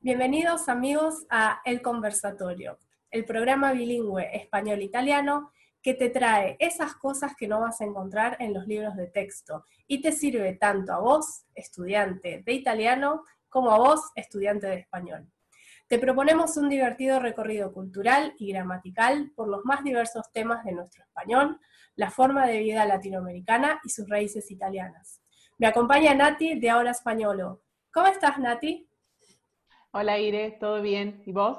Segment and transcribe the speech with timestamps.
[0.00, 2.78] Bienvenidos amigos a El Conversatorio,
[3.10, 5.50] el programa bilingüe español-italiano
[5.82, 9.64] que te trae esas cosas que no vas a encontrar en los libros de texto
[9.88, 15.28] y te sirve tanto a vos, estudiante de italiano, como a vos, estudiante de español.
[15.88, 21.02] Te proponemos un divertido recorrido cultural y gramatical por los más diversos temas de nuestro
[21.02, 21.58] español,
[21.96, 25.20] la forma de vida latinoamericana y sus raíces italianas.
[25.58, 27.62] Me acompaña Nati de Ahora Españolo.
[27.92, 28.87] ¿Cómo estás, Nati?
[29.90, 31.22] Hola, Ire, ¿todo bien?
[31.24, 31.56] ¿Y vos?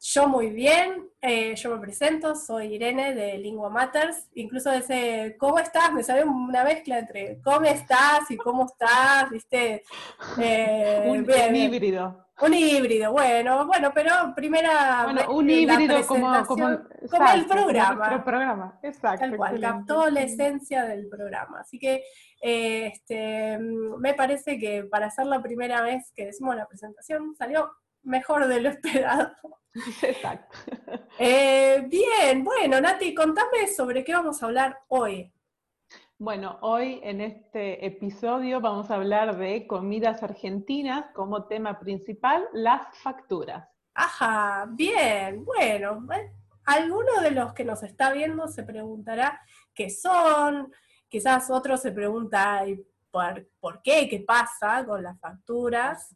[0.00, 5.58] Yo muy bien, eh, yo me presento, soy Irene de Lingua Matters, incluso ese ¿cómo
[5.58, 5.92] estás?
[5.92, 8.30] me sale una mezcla entre ¿cómo estás?
[8.30, 9.28] y ¿cómo estás?
[9.30, 9.84] ¿viste?
[10.38, 12.26] Eh, un, híbrido.
[12.40, 18.24] Un híbrido, bueno, bueno, pero primera Bueno, un híbrido como, como, el programa.
[18.24, 19.20] programa, exacto.
[19.20, 21.60] Tal cual, captó la esencia del programa.
[21.60, 22.02] Así que
[22.40, 27.72] eh, este, me parece que para hacer la primera vez que decimos la presentación salió
[28.02, 29.32] mejor de lo esperado.
[30.02, 30.56] Exacto.
[31.18, 35.32] Eh, bien, bueno, Nati, contame sobre qué vamos a hablar hoy.
[36.18, 42.96] Bueno, hoy en este episodio vamos a hablar de comidas argentinas como tema principal, las
[43.02, 43.68] facturas.
[43.92, 46.06] Ajá, bien, bueno,
[46.64, 49.40] alguno de los que nos está viendo se preguntará
[49.74, 50.72] qué son,
[51.16, 52.62] quizás otro se pregunta
[53.10, 56.14] por, por qué, qué pasa con las facturas.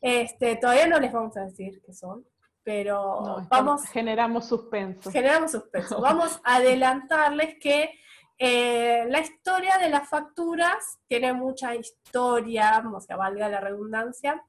[0.00, 2.26] Este, todavía no les vamos a decir qué son,
[2.64, 3.84] pero vamos...
[3.84, 5.12] Generamos suspenso.
[5.12, 6.00] Generamos suspenso.
[6.00, 8.00] Vamos a adelantarles que
[8.36, 14.42] eh, la historia de las facturas tiene mucha historia, o sea, valga la redundancia,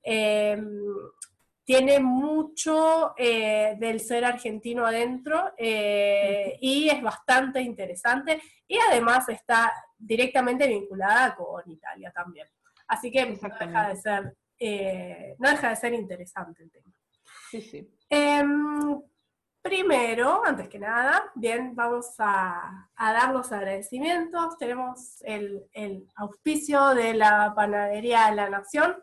[0.00, 0.64] em,
[1.64, 9.72] tiene mucho eh, del ser argentino adentro eh, y es bastante interesante y además está
[9.96, 12.46] directamente vinculada con Italia también.
[12.86, 14.36] Así que no deja de ser,
[15.38, 16.92] no deja de ser interesante el tema.
[17.50, 17.88] Sí, sí.
[19.64, 24.58] Primero, antes que nada, bien, vamos a, dar los agradecimientos.
[24.58, 28.94] Tenemos el, auspicio de la Panadería de la Nación,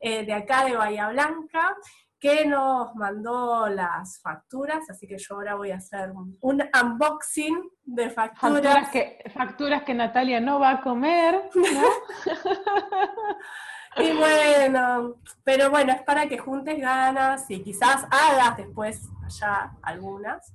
[0.00, 1.76] eh, de acá de Bahía Blanca,
[2.18, 8.08] que nos mandó las facturas, así que yo ahora voy a hacer un, unboxing de
[8.08, 8.62] facturas.
[8.62, 11.88] Facturas que, facturas que Natalia no va a comer, ¿no?
[13.96, 20.54] Y bueno, pero bueno, es para que juntes ganas y quizás hagas después allá algunas.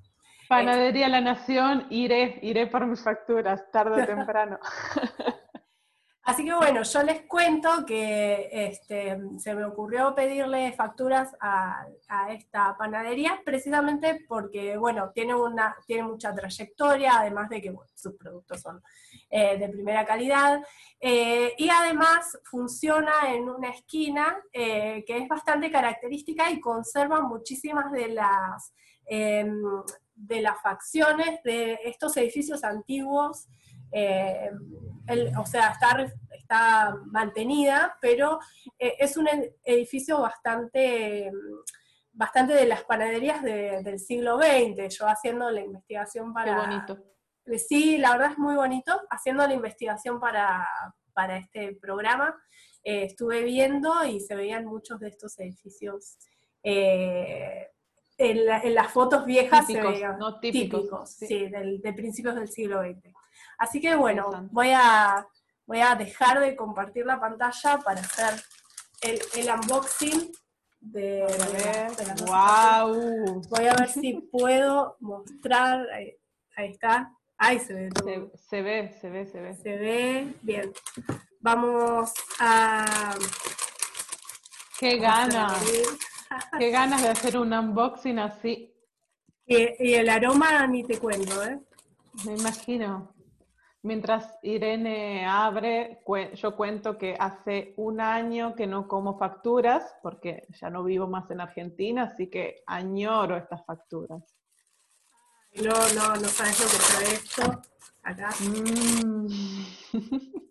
[0.50, 4.60] Panadería La Nación, iré, iré por mis facturas, tarde o temprano.
[6.26, 11.86] Así que bueno, yo les cuento que este, se me ocurrió pedirle facturas a,
[12.30, 18.62] esta panadería precisamente porque, bueno, tiene, una, tiene mucha trayectoria, además de que sus productos
[18.62, 18.82] son
[19.30, 20.62] eh, de primera calidad,
[21.02, 27.92] eh, y además funciona en una esquina eh, que es bastante característica y conserva muchísimas
[27.92, 28.74] de las,
[29.08, 29.62] em,
[30.16, 33.50] de las facciones de estos edificios antiguos
[35.38, 38.40] o sea, está, está mantenida, pero
[38.78, 39.28] eh, es un
[39.64, 41.32] edificio bastante,
[42.12, 46.56] bastante de las panaderías del siglo XX, yo haciendo la investigación para...
[46.56, 46.98] Qué bonito.
[47.58, 50.68] Sí, la verdad es muy bonito, haciendo la investigación para,
[51.38, 52.36] este programa,
[52.84, 56.18] eh, estuve viendo y se veían muchos de estos edificios.
[56.64, 57.68] Eh,
[58.18, 63.14] en, las fotos viejas típicos, se veían no típicos, sí, de principios del siglo XX.
[63.58, 65.28] Así que bueno, voy a,
[65.66, 68.44] voy a dejar de compartir la pantalla para hacer
[69.02, 70.32] el, unboxing
[70.80, 71.26] de,
[72.26, 73.42] wow.
[73.50, 75.86] Voy a ver si puedo mostrar.
[76.56, 77.12] Ahí, está.
[77.38, 78.32] Ahí se ve todo.
[78.36, 79.56] Se, ve, se ve, se ve.
[79.56, 80.34] Se ve.
[80.42, 80.72] Bien.
[81.40, 83.16] Vamos a.
[84.80, 85.64] Qué ganas.
[86.58, 88.74] Qué ganas de hacer un unboxing así.
[89.46, 91.60] Y, y el aroma ni te cuento, ¿eh?
[92.26, 93.13] Me imagino.
[93.86, 96.02] Mientras Irene abre,
[96.36, 101.30] yo cuento que hace un año que no como facturas, porque ya no vivo más
[101.32, 104.24] en Argentina, así que añoro estas facturas.
[105.56, 107.62] No, no, no sabes lo que trae esto.
[108.04, 108.30] Acá.
[108.40, 109.28] Mm.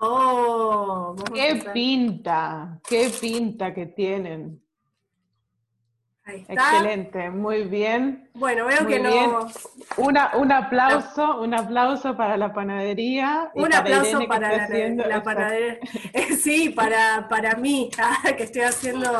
[0.00, 4.62] oh, qué pinta, qué pinta que tienen.
[6.28, 8.28] Excelente, muy bien.
[8.34, 9.48] Bueno, veo que no.
[9.96, 13.50] Una, un aplauso, un aplauso para la panadería.
[13.54, 15.78] Un aplauso para la, panadería.
[16.40, 17.90] sí, para, para mí,
[18.36, 19.10] que estoy haciendo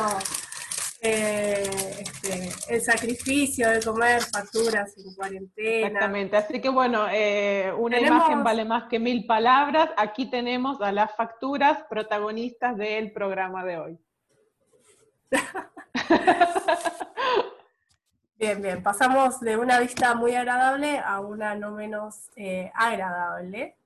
[1.01, 1.63] eh,
[2.01, 5.87] este, el sacrificio de comer facturas en cuarentena.
[5.87, 9.91] Exactamente, así que bueno, eh, una imagen vale más que mil palabras.
[9.97, 13.99] Aquí tenemos a las facturas protagonistas del programa de hoy.
[18.39, 23.77] Bien, bien, pasamos de una vista muy agradable a una no menos eh, agradable.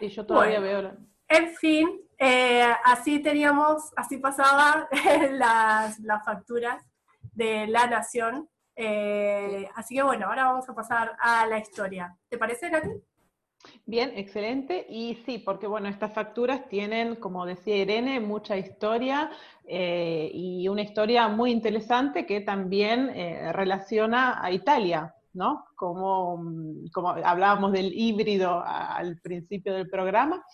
[0.00, 0.92] Y yo todavía veo.
[1.28, 4.86] En fin, eh, así teníamos, así pasaba
[5.30, 6.84] las, las facturas
[7.32, 8.50] de la nación.
[8.76, 12.14] Eh, así que bueno, ahora vamos a pasar a la historia.
[12.28, 12.90] ¿Te parece, Nati?
[13.86, 14.86] Bien, excelente.
[14.88, 19.30] Y sí, porque bueno, estas facturas tienen, como decía Irene, mucha historia
[19.66, 25.64] eh, y una historia muy interesante que también eh, relaciona a Italia, ¿no?
[25.76, 26.42] Como,
[26.92, 30.44] como hablábamos del híbrido al principio del programa.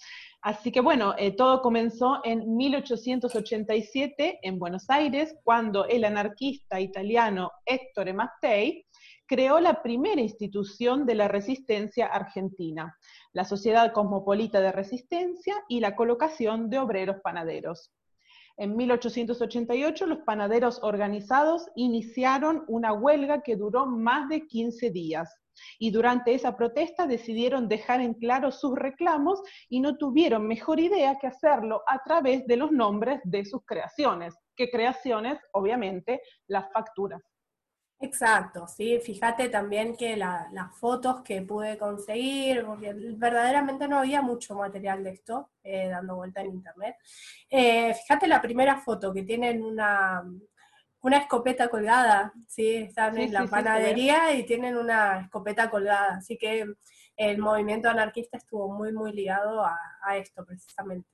[0.41, 7.51] Así que bueno, eh, todo comenzó en 1887 en Buenos Aires, cuando el anarquista italiano
[7.67, 8.87] Ettore Mattei
[9.29, 12.99] creó la primera institución de la resistencia argentina,
[13.33, 17.93] la Sociedad Cosmopolita de Resistencia y la colocación de obreros panaderos.
[18.57, 25.33] En 1888 los panaderos organizados iniciaron una huelga que duró más de 15 días
[25.79, 31.19] y durante esa protesta decidieron dejar en claro sus reclamos y no tuvieron mejor idea
[31.21, 34.35] que hacerlo a través de los nombres de sus creaciones.
[34.57, 35.39] ¿Qué creaciones?
[35.53, 37.23] Obviamente las facturas.
[38.01, 44.55] Exacto, sí, fíjate también que las fotos que pude conseguir, porque verdaderamente no había mucho
[44.55, 46.97] material de esto eh, dando vuelta en internet.
[47.51, 50.23] Eh, fíjate la primera foto que tienen una,
[51.01, 52.77] una escopeta colgada, ¿sí?
[52.77, 56.67] Están en la panadería y tienen una escopeta colgada, así que
[57.17, 59.77] el movimiento anarquista estuvo muy, muy ligado a,
[60.17, 61.09] esto precisamente.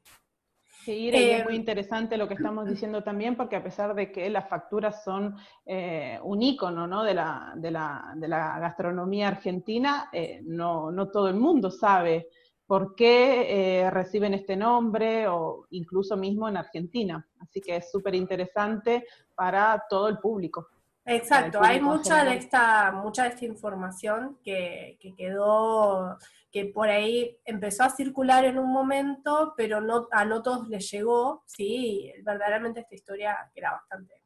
[0.84, 4.12] Sí, y es muy eh, interesante lo que estamos diciendo también, porque a pesar de
[4.12, 7.02] que las facturas son eh, un ícono ¿no?
[7.02, 12.28] de, la, de, la, de, la, gastronomía argentina, eh, no, no todo el mundo sabe
[12.66, 17.26] por qué eh, reciben este nombre o incluso mismo en Argentina.
[17.40, 20.68] Así que es súper interesante para todo el público.
[21.06, 26.16] Exacto, hay mucha de, esta, mucha de esta información que, quedó,
[26.54, 30.88] que por ahí empezó a circular en un momento, pero no, a no todos les
[30.88, 34.22] llegó, sí, verdaderamente esta historia era bastante,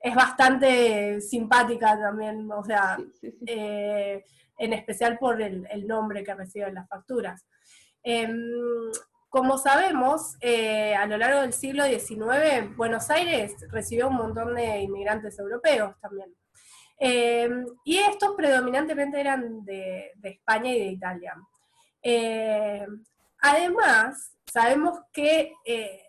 [0.00, 2.98] es bastante simpática también, o sea,
[3.46, 4.24] eh,
[4.58, 7.46] en especial por el, el nombre que reciben las facturas.
[8.02, 8.36] Em,
[9.28, 14.80] como sabemos, eh, a lo largo del siglo XIX, Buenos Aires recibió un montón de
[14.80, 16.34] inmigrantes europeos también.
[16.98, 21.34] Em, y estos predominantemente eran de, España y de Italia.
[22.02, 23.04] Em,
[23.38, 26.02] además, sabemos que eh,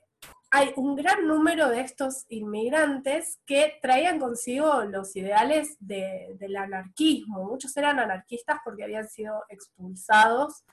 [0.52, 7.44] hay un gran número de estos inmigrantes que traían consigo los ideales del anarquismo.
[7.44, 10.64] Muchos eran anarquistas porque habían sido expulsados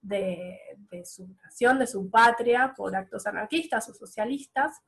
[0.00, 0.58] de,
[1.04, 4.80] su nación, de su patria, por actos anarquistas o socialistas.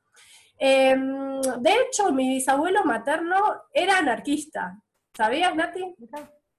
[0.57, 4.81] Em, de hecho, mi bisabuelo materno era anarquista.
[5.13, 5.95] ¿Sabías, Nati?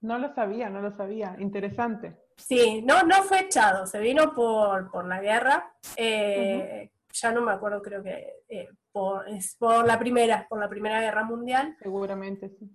[0.01, 1.37] No lo sabía, no lo sabía.
[1.39, 2.17] Interesante.
[2.39, 5.73] Sí, no, no fue echado, se vino por, la guerra.
[5.97, 9.27] Eh, ya no me acuerdo, creo que eh, por,
[9.59, 11.77] por la primera, por la primera guerra mundial.
[11.81, 12.71] Seguramente, sí.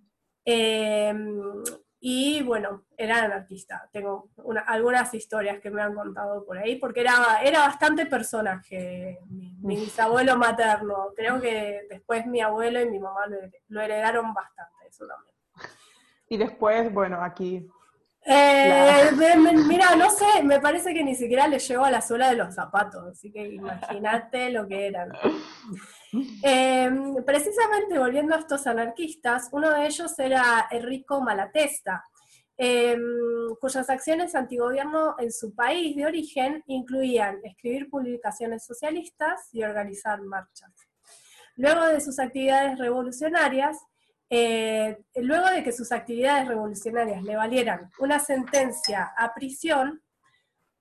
[0.46, 1.64] Em,
[2.00, 3.90] y bueno, era anarquista.
[3.92, 4.30] Tengo
[4.68, 10.36] algunas historias que me han contado por ahí, porque era, era bastante personaje, mi, bisabuelo
[10.36, 11.14] materno.
[11.16, 13.22] Creo que después mi abuelo y mi mamá
[13.70, 15.36] lo, heredaron bastante, eso también.
[16.28, 17.66] Y después, bueno, aquí
[18.26, 19.12] eh,
[19.68, 22.56] mira, no sé, me parece que ni siquiera le llegó a la suela de los
[22.56, 25.12] zapatos, así que imagínate lo que eran.
[26.44, 32.04] Em, precisamente volviendo a estos anarquistas, uno de ellos era Enrico Malatesta,
[32.56, 33.02] em,
[33.60, 40.72] cuyas acciones antigobierno en su país de origen incluían escribir publicaciones socialistas y organizar marchas.
[41.56, 43.78] Luego de sus actividades revolucionarias,
[44.30, 50.02] eh, luego de que sus actividades revolucionarias le valieran una sentencia a prisión,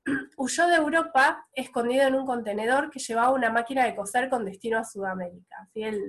[0.36, 4.78] huyó de Europa escondido en un contenedor que llevaba una máquina de coser con destino
[4.78, 5.56] a Sudamérica.
[5.60, 6.08] Así el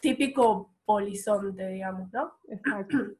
[0.00, 2.38] típico polizonte, digamos, ¿no?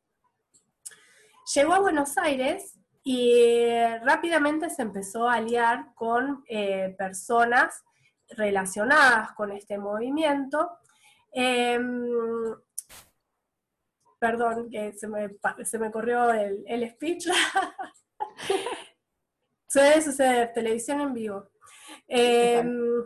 [1.55, 7.83] Llegó a Buenos Aires y rápidamente se empezó a aliar con eh, personas
[8.31, 10.79] relacionadas con este movimiento.
[11.33, 12.09] Em,
[14.21, 15.31] perdón, que se me,
[15.65, 17.27] se me corrió el, el speech.
[19.67, 21.51] Suele suceder, televisión en vivo.
[22.07, 23.03] Em,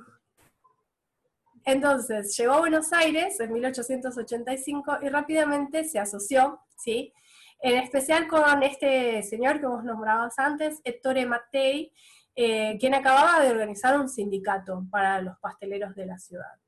[1.65, 7.13] entonces, llegó a Buenos Aires en 1885 y rápidamente se asoció, ¿sí?
[7.61, 11.93] En especial con este señor que vos nombrabas antes, Ettore Mattei,
[12.35, 16.59] eh, quien acababa de organizar un sindicato para los pasteleros de la ciudad.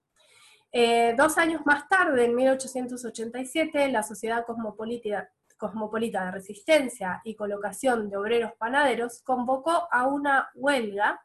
[0.78, 8.10] Eh, dos años más tarde, en 1887, la Sociedad Cosmopolita, Cosmopolita de Resistencia y Colocación
[8.10, 11.18] de Obreros Panaderos convocó a una huelga,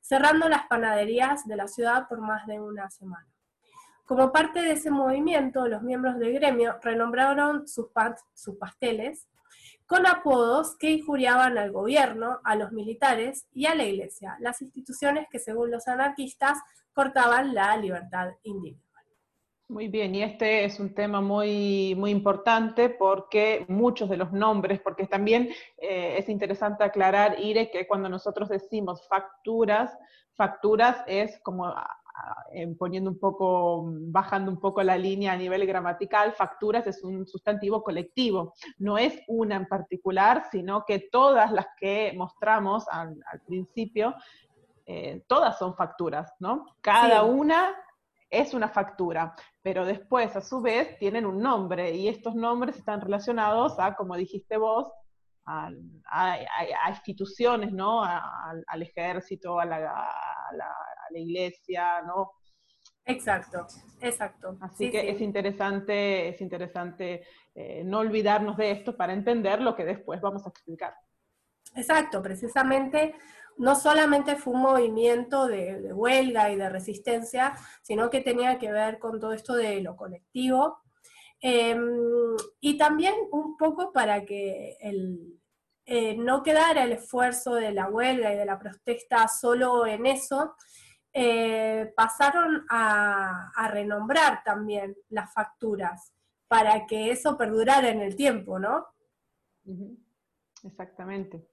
[0.00, 3.28] cerrando las panaderías de la ciudad por más de una semana.
[4.04, 7.86] Como parte de ese movimiento, los miembros del gremio renombraron sus,
[8.34, 9.28] sus pasteles
[9.86, 15.28] con apodos que injuriaban al gobierno, a los militares y a la iglesia, las instituciones
[15.30, 16.58] que según los anarquistas
[16.92, 18.87] cortaban la libertad individual.
[19.68, 24.80] Muy bien, y este es un tema muy, muy importante porque muchos de los nombres,
[24.80, 29.94] porque también eh, es interesante aclarar, Ire, que cuando nosotros decimos facturas,
[30.32, 31.74] facturas es como
[32.78, 37.82] poniendo un poco, bajando un poco la línea a nivel gramatical, facturas es un sustantivo
[37.82, 44.14] colectivo, no es una en particular, sino que todas las que mostramos al, principio,
[44.86, 46.74] eh, todas son facturas, ¿no?
[46.80, 47.74] Cada una
[48.30, 53.00] es una factura, pero después a su vez tienen un nombre y estos nombres están
[53.00, 54.90] relacionados a, como dijiste vos,
[55.46, 55.70] a,
[56.90, 58.04] instituciones, ¿no?
[58.04, 59.80] al ejército, a la,
[61.10, 62.32] la iglesia, ¿no?
[63.08, 63.66] Exacto,
[64.00, 64.58] exacto.
[64.60, 69.84] Así que es interesante, es interesante eh, no olvidarnos de esto para entender lo que
[69.84, 70.94] después vamos a explicar.
[71.74, 73.14] Exacto, precisamente
[73.58, 78.98] no solamente fue un movimiento de, huelga y de resistencia, sino que tenía que ver
[78.98, 80.80] con todo esto de lo colectivo.
[81.40, 85.38] Em, y también un poco para que el,
[85.84, 90.54] eh, no quedara el esfuerzo de la huelga y de la protesta solo en eso,
[91.12, 96.12] eh, pasaron a, renombrar también las facturas
[96.46, 98.86] para que eso perdurara en el tiempo, ¿no?
[100.62, 101.48] Exactamente.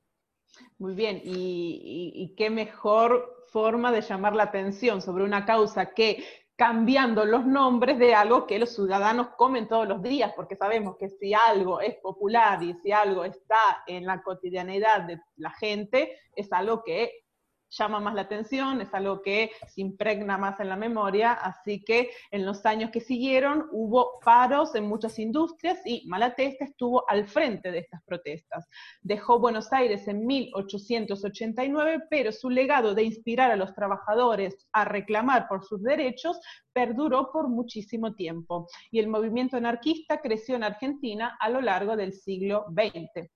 [0.78, 6.24] Muy bien, y, qué mejor forma de llamar la atención sobre una causa que
[6.58, 11.10] cambiando los nombres de algo que los ciudadanos comen todos los días, porque sabemos que
[11.10, 16.52] si algo es popular y si algo está en la cotidianidad de la gente, es
[16.54, 17.25] algo que
[17.70, 22.12] llama más la atención, es algo que se impregna más en la memoria, así que
[22.32, 27.72] en los años que siguieron hubo paros en muchas industrias y Malatesta estuvo al frente
[27.72, 28.68] de estas protestas.
[29.02, 35.48] Dejó Buenos Aires en 1889, pero su legado de inspirar a los trabajadores a reclamar
[35.48, 36.40] por sus derechos
[36.74, 42.14] perduró por muchísimo tiempo y el movimiento anarquista creció en Argentina a lo largo del
[42.14, 43.30] siglo XX.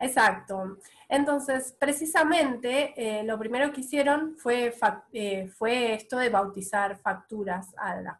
[0.00, 0.78] Exacto.
[1.10, 4.74] Entonces, precisamente, eh, lo primero que hicieron fue,
[5.12, 8.18] eh, fue esto de bautizar facturas a las,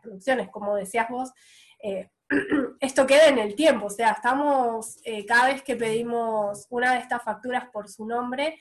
[0.00, 0.48] producciones.
[0.48, 1.32] Como decías vos,
[1.82, 2.10] eh,
[2.80, 7.22] esto queda en el tiempo, o sea, estamos, cada vez que pedimos una de estas
[7.22, 8.58] facturas por su nombre,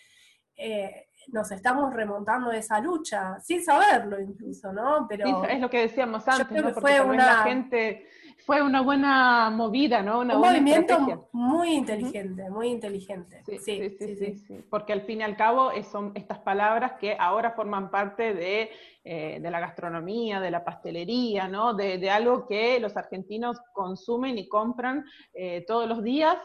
[1.27, 5.05] nos estamos remontando de esa lucha, sin saberlo incluso, ¿no?
[5.07, 6.73] Pero es lo que decíamos antes, ¿no?
[6.73, 7.25] Porque fue una...
[7.25, 8.07] la gente
[8.47, 10.19] fue una buena movida, ¿no?
[10.19, 13.43] un movimiento muy inteligente, muy inteligente.
[13.45, 17.51] Sí sí sí, sí Porque al fin y al cabo son estas palabras que ahora
[17.51, 18.69] forman parte de,
[19.03, 21.73] eh, la gastronomía, de la pastelería, ¿no?
[21.73, 25.03] De, algo que los argentinos consumen y compran
[25.33, 26.37] eh, todos los días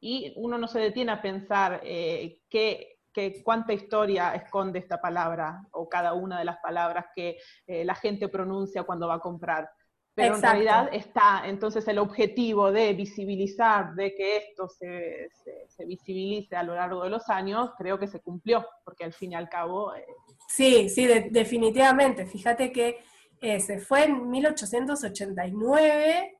[0.00, 2.93] y uno no se detiene a pensar eh, qué,
[3.42, 8.82] cuánta historia esconde esta palabra o cada una de las palabras que la gente pronuncia
[8.82, 9.70] cuando va a comprar.
[10.14, 15.28] Pero en realidad está entonces el objetivo de visibilizar, de que esto se,
[15.66, 19.32] se, visibilice a lo largo de los años, creo que se cumplió, porque al fin
[19.32, 19.92] y al cabo...
[19.92, 20.06] Eh,
[20.46, 22.26] sí, sí, definitivamente.
[22.26, 23.00] Fíjate que
[23.40, 26.38] eh, se fue en 1889,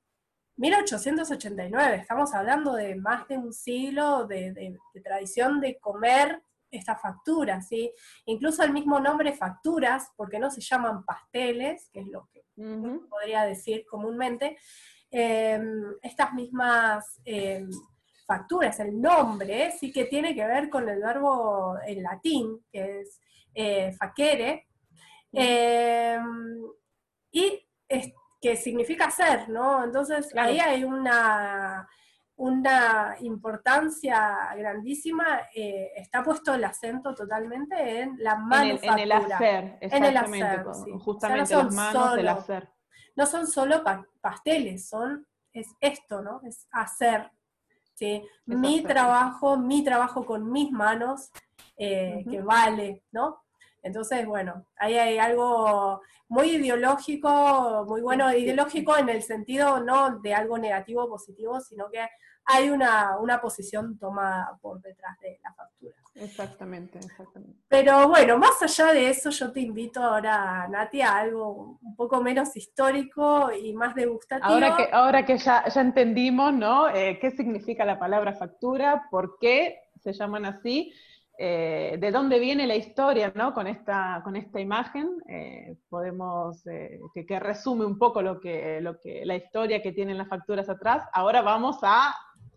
[0.57, 7.69] 1889, estamos hablando de más de un siglo de, de tradición de comer estas facturas,
[7.69, 7.93] ¿sí?
[8.27, 12.45] Incluso el mismo nombre facturas, porque no se llaman pasteles, que es lo que
[13.09, 14.57] podría decir comúnmente,
[15.11, 17.69] em, estas mismas em,
[18.27, 23.21] facturas, el nombre, sí que tiene que ver con el verbo en latín, que es
[23.55, 24.67] eh, facere,
[25.33, 26.63] em,
[27.31, 27.67] y
[28.41, 29.85] que significa ser, ¿no?
[29.85, 31.89] Entonces ahí hay una
[32.37, 38.95] una importancia grandísima, eh, está puesto el acento totalmente en la manufactura.
[38.95, 40.65] En el, hacer, en el hacer,
[40.99, 42.69] justamente las manos del hacer.
[43.15, 43.85] No son solo
[44.21, 46.41] pasteles, son, es esto, ¿no?
[46.45, 47.31] Es hacer.
[47.95, 48.23] ¿sí?
[48.47, 51.31] mi trabajo, mi trabajo con mis manos,
[51.77, 53.44] eh, que vale, ¿no?
[53.85, 60.35] Entonces, bueno, ahí hay algo muy ideológico, muy bueno, ideológico en el sentido no de
[60.35, 62.01] algo negativo o positivo, sino que
[62.47, 65.95] hay una, una posición tomada por detrás de la factura.
[66.15, 67.59] Exactamente, exactamente.
[67.69, 72.23] Pero bueno, más allá de eso, yo te invito ahora, Nati, a algo un poco
[72.23, 74.53] menos histórico y más degustativo.
[74.53, 76.89] Ahora que, ahora que ya, ya entendimos, ¿no?
[76.89, 79.09] Eh, ¿Qué significa la palabra factura?
[79.11, 80.93] ¿Por qué se llaman así?
[81.37, 83.53] Eh, de dónde viene la historia ¿no?
[83.55, 89.01] con, esta, con esta imagen, eh, podemos, que, que, resume un poco lo que, lo
[89.01, 91.09] que, la historia que tienen las facturas atrás.
[91.13, 92.15] Ahora vamos a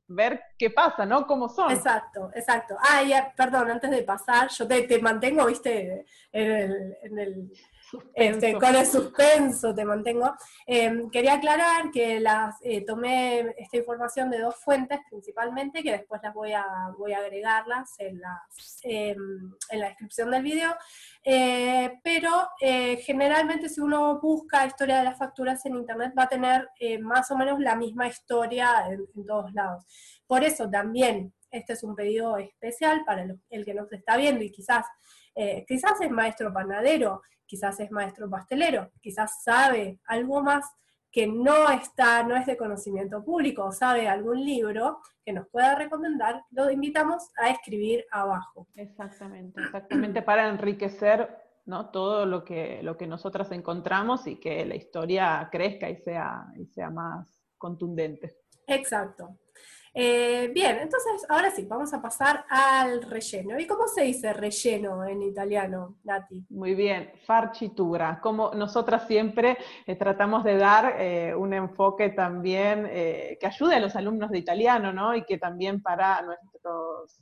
[0.07, 1.25] ver qué pasa, ¿no?
[1.25, 1.71] ¿Cómo son?
[1.71, 2.75] Exacto, exacto.
[2.79, 7.51] Ah, ya, perdón, antes de pasar, yo te, mantengo, viste, en el
[8.13, 10.33] este, con el suspenso te mantengo.
[10.65, 16.21] Em, quería aclarar que las eh, tomé esta información de dos fuentes principalmente, que después
[16.21, 16.65] las voy a,
[16.97, 20.75] voy a agregarlas en, las, em, en la descripción del video.
[21.23, 26.29] Eh, pero eh, generalmente si uno busca historia de las facturas en internet va a
[26.29, 26.69] tener
[27.01, 29.85] más o menos la misma historia en, todos lados.
[30.25, 34.51] Por eso también este es un pedido especial para el, que nos está viendo y
[34.51, 34.85] quizás,
[35.67, 40.65] quizás es maestro panadero quizás es maestro pastelero, quizás sabe algo más
[41.11, 45.73] que no está, no es de conocimiento público, o sabe algún libro que nos pueda
[45.73, 48.67] recomendar, lo invitamos a escribir abajo.
[48.75, 51.35] Exactamente, exactamente, para enriquecer
[51.65, 51.89] ¿no?
[51.89, 56.65] todo lo que, lo que nosotras encontramos y que la historia crezca y sea, y
[56.67, 58.37] sea más contundente.
[58.67, 59.39] Exacto.
[59.99, 63.59] Eh, bien, entonces ahora sí, vamos a pasar al relleno.
[63.59, 66.45] ¿Y cómo se dice relleno en italiano, Nati?
[66.51, 68.19] Muy bien, farcitura.
[68.21, 73.95] Como nosotras siempre eh, tratamos de dar eh, un enfoque también que ayude a los
[73.95, 75.15] alumnos de italiano, ¿no?
[75.15, 77.19] Y que también para nuestros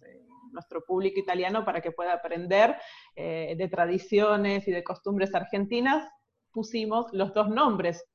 [0.52, 2.76] nuestro público italiano para que pueda aprender
[3.16, 6.10] de tradiciones y de costumbres argentinas,
[6.52, 8.06] pusimos los dos nombres.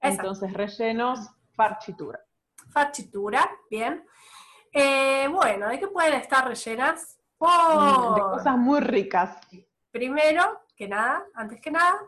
[0.00, 1.20] Entonces, rellenos,
[1.54, 2.20] farcitura.
[2.72, 4.04] Farcitura, bien.
[4.72, 7.18] Eh, bueno, ¿de qué pueden estar rellenas?
[7.40, 9.38] Mm, de cosas muy ricas.
[9.90, 11.98] Primero, que nada, antes que nada,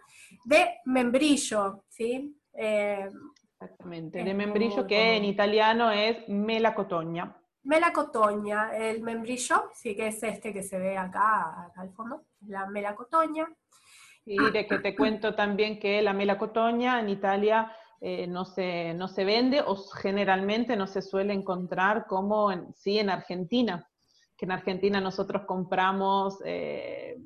[0.44, 2.38] de membrillo, ¿sí?
[2.54, 3.08] Eh,
[3.60, 7.36] Exactamente, de membrillo que en italiano es melacotogna.
[7.64, 12.66] Melacotogna, el membrillo, sí que es este que se ve acá, acá al fondo, la
[12.66, 13.48] melacotogna.
[14.24, 17.72] Y de que te cuento también que la melacotogna en Italia
[18.04, 22.98] eh, no, se, no se vende o generalmente no se suele encontrar como en, sí
[22.98, 23.88] en Argentina,
[24.36, 27.16] que en Argentina nosotros compramos eh,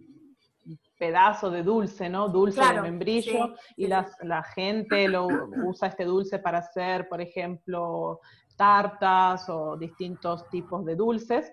[0.98, 2.28] pedazo de dulce, ¿no?
[2.28, 5.28] Dulce de membrillo y La, la, gente lo
[5.64, 8.20] usa este dulce para hacer, por ejemplo,
[8.54, 11.50] tartas o distintos tipos de dulces.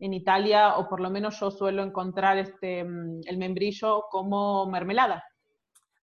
[0.00, 5.22] En Italia, o por lo menos yo suelo encontrar este, mm, el membrillo como mermelada.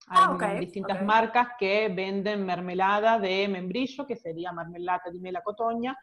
[0.07, 5.97] Ah, Hay distintas marcas que venden mermelada de membrillo, que sería mermelada de melacotogna,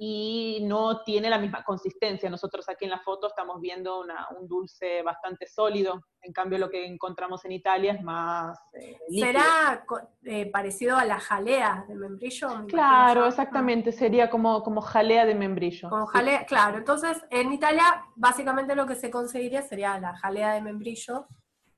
[0.00, 2.30] y no tiene la misma consistencia.
[2.30, 4.04] Nosotros aquí en la foto estamos viendo
[4.38, 8.56] un dulce bastante sólido, en cambio lo que encontramos en Italia es más...
[8.74, 9.84] Eh, ¿Será
[10.22, 12.48] eh, parecido a la jalea de membrillo?
[12.68, 15.90] Claro, exactamente, sería como, como jalea de membrillo.
[15.90, 16.78] Como jalea, claro.
[16.78, 21.26] Entonces, en Italia básicamente lo que se conseguiría sería la jalea de membrillo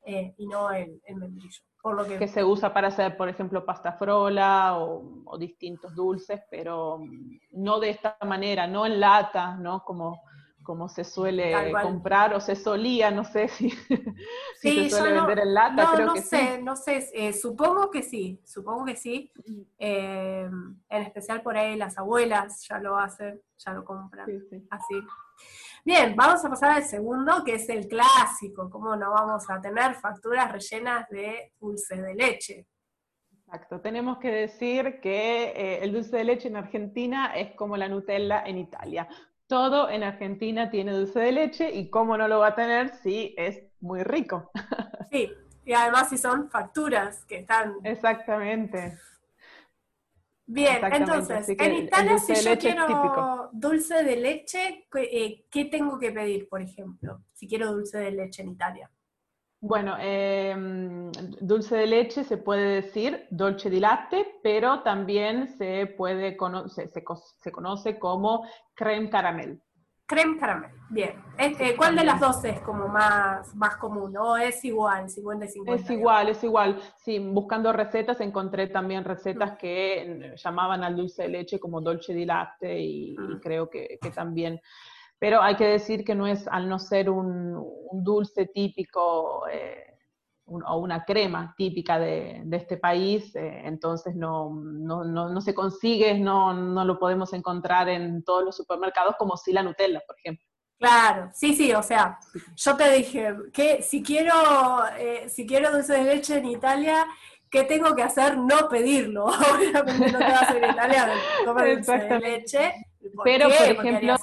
[0.05, 1.63] eh, y no el, membrillo.
[1.83, 2.29] Por lo que...
[2.29, 7.91] se usa para hacer, por ejemplo, pasta frola o, distintos dulces, pero mm, no de
[7.91, 9.83] esta manera, no en lata, ¿no?
[9.85, 10.23] Como,
[10.63, 15.85] como se suele comprar o se solía, no sé si, se suele vender en lata,
[15.85, 19.33] no, creo no sé, No sé, eh, supongo que sí, supongo que sí.
[19.79, 20.49] Eh,
[20.89, 24.29] en especial por ahí las abuelas ya lo hacen, ya lo compran,
[24.71, 24.95] así.
[25.85, 28.69] Bien, vamos a pasar al segundo, que es el clásico.
[28.69, 32.67] ¿Cómo no vamos a tener facturas rellenas de dulce de leche?
[33.33, 37.89] Exacto, tenemos que decir que eh, el dulce de leche en Argentina es como la
[37.89, 39.09] Nutella en Italia.
[39.47, 43.35] Todo en Argentina tiene dulce de leche y cómo no lo va a tener si
[43.37, 44.51] es muy rico.
[45.11, 45.29] Sí,
[45.65, 47.75] y además si son facturas que están...
[47.83, 48.97] Exactamente.
[50.53, 56.49] Bien, entonces, en Italia si yo quiero dulce de leche, eh, ¿qué tengo que pedir,
[56.49, 57.23] por ejemplo?
[57.33, 58.91] Si quiero dulce de leche en Italia.
[59.61, 66.37] Bueno, em, dulce de leche se puede decir dolce di latte, pero también se puede
[66.67, 69.63] se, se conoce como creme caramel.
[70.11, 71.13] Creme caramel, bien.
[71.39, 74.17] Este, ¿Cuál de las dos es como más, más común?
[74.17, 75.85] ¿O es igual, 50 y 50?
[75.85, 76.81] Es igual, es igual.
[76.97, 79.57] Sí, buscando recetas encontré también recetas mm.
[79.57, 83.39] que llamaban al dulce de leche como dolce di latte y, ah.
[83.41, 84.61] creo que, también
[85.17, 89.90] Pero hay que decir que no es, al no ser un, dulce típico eh,
[90.51, 96.53] o una crema típica de, este país, eh, entonces no, no, no, se consigue, no,
[96.53, 100.45] no lo podemos encontrar en todos los supermercados como si la Nutella, por ejemplo.
[100.79, 102.19] Claro, sí, sí, o sea,
[102.57, 104.33] yo te dije que si quiero,
[104.99, 107.07] eh, si quiero dulce de leche en Italia,
[107.51, 108.39] ¿qué tengo que hacer?
[108.39, 109.27] No pedirlo.
[109.55, 112.73] Obviamente no te vas a ir a Italia a comer dulce de leche.
[113.25, 114.17] Pero, por ejemplo,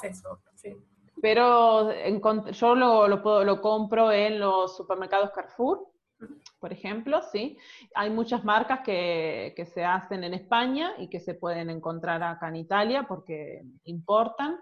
[1.20, 1.92] pero
[2.50, 5.86] yo lo, lo, lo compro en los supermercados Carrefour,
[6.58, 7.58] por ejemplo, ¿sí?
[7.94, 12.48] Hay muchas marcas que, que, se hacen en España y que se pueden encontrar acá
[12.48, 14.58] en Italia porque importan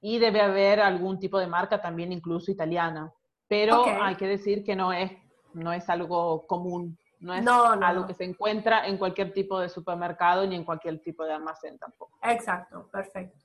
[0.00, 3.12] y debe haber algún tipo de marca también incluso italiana.
[3.48, 5.12] Pero hay que decir que no es,
[5.52, 10.46] no es algo común, no es algo que se encuentra en cualquier tipo de supermercado
[10.46, 12.18] ni en cualquier tipo de almacén tampoco.
[12.22, 13.38] Exacto, perfecto.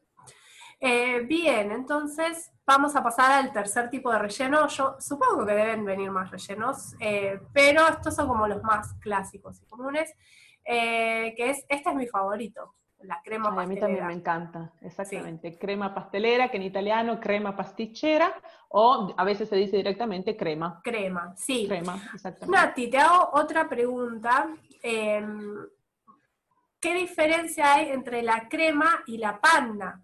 [0.80, 4.68] Eh, bien, entonces vamos a pasar al tercer tipo de relleno.
[4.68, 9.62] Yo supongo que deben venir más rellenos, eh, pero estos son como los más clásicos
[9.62, 10.14] y comunes,
[10.64, 13.64] eh, que es, este es mi favorito, la crema pastelera.
[13.64, 15.58] A mí también me encanta, exactamente.
[15.58, 18.36] Crema pastelera, que en italiano crema pasticcera,
[18.70, 20.82] o a veces se dice directamente crema.
[20.84, 21.66] Crema, sí.
[21.68, 22.60] Crema, exactamente.
[22.60, 24.50] Nati, te hago otra pregunta.
[24.84, 25.56] Em,
[26.80, 30.04] ¿Qué diferencia hay entre la crema y la panna?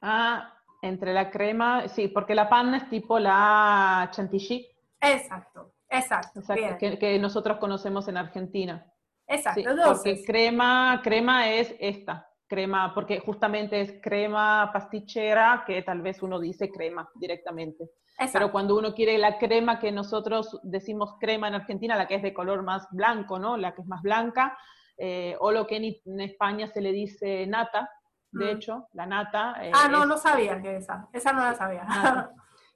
[0.00, 4.66] Ah, entre la crema, sí, porque la panna es tipo la chantilly.
[5.00, 6.42] Exacto, exacto.
[6.78, 8.86] que, nosotros conocemos en Argentina.
[9.26, 16.22] Exacto, Porque crema, crema es esta, crema, porque justamente es crema pastichera que tal vez
[16.22, 17.90] uno dice crema directamente.
[18.32, 22.22] Pero cuando uno quiere la crema que nosotros decimos crema en Argentina, la que es
[22.22, 23.56] de color más blanco, ¿no?
[23.56, 24.56] La que es más blanca,
[24.96, 27.90] eh, o lo que en, España se le dice nata,
[28.38, 29.56] de hecho, la nata.
[29.62, 31.86] Eh, ah, no, no sabía que esa, esa no la sabía.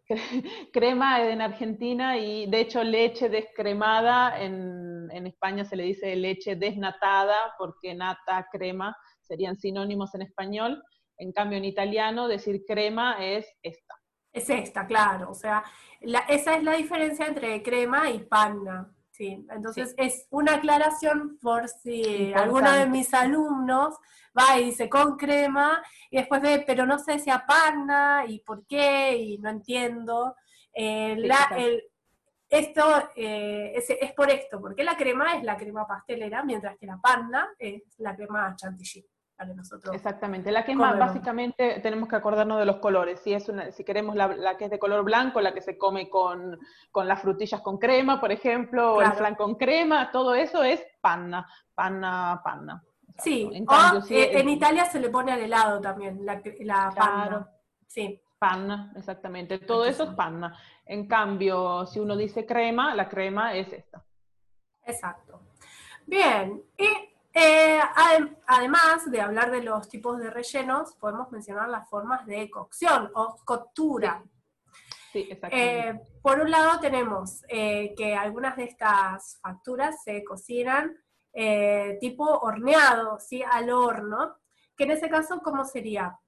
[0.73, 6.57] crema en Argentina y de hecho leche descremada en, en, España se le dice leche
[6.57, 10.83] desnatada porque nata, crema serían sinónimos en español.
[11.17, 13.95] En cambio en italiano decir crema es esta.
[14.33, 15.31] Es esta, claro.
[15.31, 15.63] O sea,
[16.01, 18.91] esa es la diferencia entre crema y panna.
[19.21, 23.99] Sí, entonces es una aclaración por si alguno de mis alumnos
[24.35, 28.39] va y dice con crema y después ve, pero no sé si a panna y
[28.39, 30.37] por qué y no entiendo.
[30.73, 31.19] Eh,
[32.49, 36.97] esto eh, es, por esto, porque la crema es la crema pastelera, mientras que la
[36.97, 39.07] panna es la crema chantilly.
[39.93, 43.21] Exactamente, la que es más, básicamente tenemos que acordarnos de los colores.
[43.21, 46.11] Si, es una, si queremos la, que es de color blanco, la que se come
[46.11, 46.59] con,
[46.95, 51.49] las frutillas con crema, por ejemplo, o el flan con crema, todo eso es panna,
[51.75, 52.85] panna, panna.
[53.19, 57.49] Sí, en, cambio, eh, en Italia se le pone al helado también, la, la panna.
[57.87, 58.21] Sí.
[58.39, 59.59] Panna, exactamente.
[59.59, 60.57] Todo eso es panna.
[60.87, 64.03] En cambio, si uno dice crema, la crema es esta.
[64.87, 65.43] Exacto.
[66.07, 67.81] Bien, y eh,
[68.47, 73.37] además de hablar de los tipos de rellenos, podemos mencionar las formas de cocción o
[73.45, 74.23] coctura.
[75.13, 75.29] Sí.
[75.51, 80.97] Eh, por un lado tenemos eh, que algunas de estas facturas se cocinan
[82.01, 83.41] tipo horneado, ¿sí?
[83.49, 84.39] al horno,
[84.77, 86.19] que en ese caso, ¿cómo sería?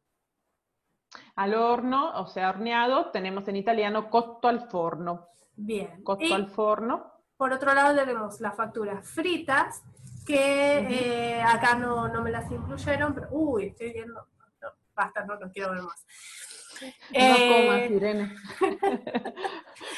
[1.35, 5.27] Al horno, o sea, horneado, tenemos en italiano cotto al forno.
[5.57, 6.03] Bien.
[6.05, 7.12] Cotto al forno.
[7.37, 9.83] Por otro lado tenemos las facturas fritas,
[10.25, 14.27] que eh, acá no, me las incluyeron, pero uy, estoy viendo,
[14.95, 16.07] basta, no, no quiero ver más.
[16.83, 18.37] No comas, eh, Irene.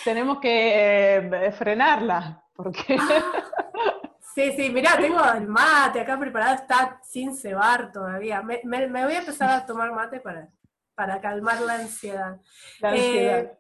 [0.04, 2.98] Tenemos que eh, frenarla, porque...
[4.34, 8.42] sí, sí, mirá, tengo el mate acá preparado, está sin cebar todavía.
[8.42, 10.48] Me, voy a empezar a tomar mate para,
[10.94, 12.38] para calmar la ansiedad.
[12.80, 13.58] La ansiedad.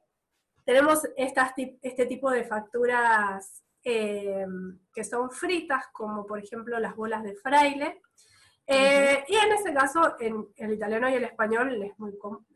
[0.64, 4.46] tenemos estas, este tipo de facturas eh,
[4.92, 8.00] que son fritas, como por ejemplo las bolas de fraile.
[8.66, 11.92] Eh, y en ese caso, en el italiano y el español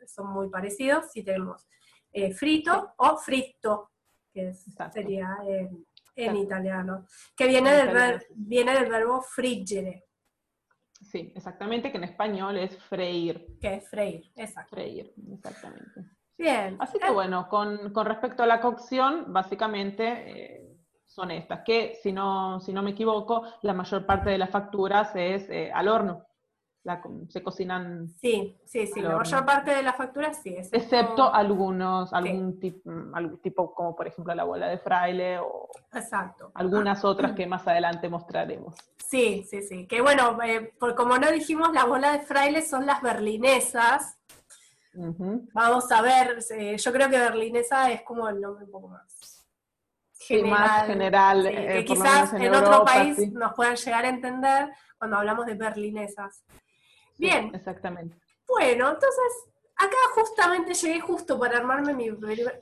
[0.06, 1.68] son muy parecidos, si tenemos
[2.10, 3.90] eh, frito o fritto,
[4.32, 5.36] que sería
[6.16, 10.06] en, italiano, que viene del, viene del verbo friggere.
[10.90, 13.58] Sí, exactamente, que en español es freír.
[13.60, 14.76] Que es freír, exacto.
[14.76, 16.06] Freír, exactamente.
[16.38, 16.76] Bien.
[16.80, 20.67] Así que bueno, con, con respecto a la cocción, básicamente
[21.08, 25.10] son estas, que si no, si no me equivoco, la mayor parte de las facturas
[25.16, 26.26] es eh, al horno.
[27.28, 28.08] se cocinan.
[28.08, 30.54] Sí, sí, sí, la mayor parte de las facturas sí.
[30.56, 36.52] Excepto algunos, algún, tipo, algún tipo como por ejemplo la bola de fraile o Exacto.
[36.54, 38.74] algunas otras que más adelante mostraremos.
[38.98, 39.86] Sí, sí, sí.
[39.86, 44.18] Que bueno, eh, por, como no dijimos, la bola de fraile son las berlinesas.
[45.52, 49.37] Vamos a ver, eh, yo creo que berlinesa es como el nombre un poco más
[50.18, 50.50] general.
[50.50, 55.54] más general que quizás en, otro país nos puedan llegar a entender cuando hablamos de
[55.54, 56.44] berlinesas.
[57.16, 57.50] Bien.
[57.54, 58.16] exactamente.
[58.46, 62.10] Bueno, entonces, acá justamente llegué justo para armarme mi,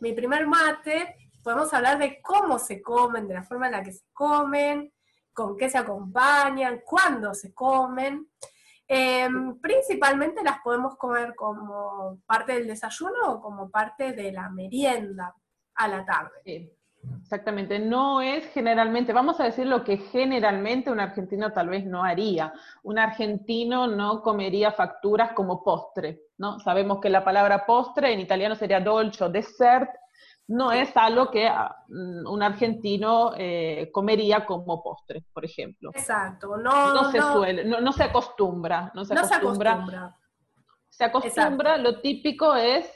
[0.00, 1.16] mi primer mate.
[1.42, 4.92] Podemos hablar de cómo se comen, de la forma en la que se comen,
[5.32, 8.28] con qué se acompañan, cuándo se comen.
[8.88, 15.34] Em, principalmente las podemos comer como parte del desayuno o como parte de la merienda
[15.74, 16.75] a la tarde.
[17.22, 22.04] Exactamente, no es generalmente, vamos a decir lo que generalmente un argentino tal vez no
[22.04, 22.52] haría.
[22.84, 26.60] Un argentino no comería facturas como postre, ¿no?
[26.60, 29.90] Sabemos que la palabra postre en italiano sería dolce o dessert,
[30.48, 35.90] no es algo que ah, mm, un argentino eh, comería como postre, por ejemplo.
[35.94, 40.16] Exacto, no, no se suele, no, se acostumbra, no se acostumbra.
[40.88, 42.88] Se acostumbra, lo típico es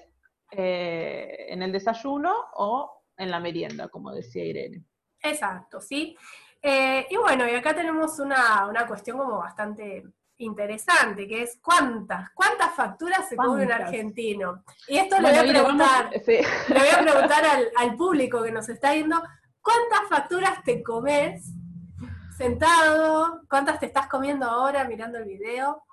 [0.53, 4.85] eh, en el desayuno o en la merienda, como decía Irene.
[5.23, 6.17] Exacto, sí.
[6.63, 10.05] Eh, y bueno, y acá tenemos una, una cuestión como bastante
[10.41, 14.65] interesante, que es cuántas, cuántas facturas se come un argentino.
[14.89, 17.45] Y esto le voy a preguntar, le voy a preguntar
[17.77, 19.23] al, público que nos está viendo,
[19.61, 21.53] ¿cuántas facturas te comes
[22.37, 23.43] sentado?
[23.49, 25.85] ¿Cuántas te estás comiendo ahora mirando el video?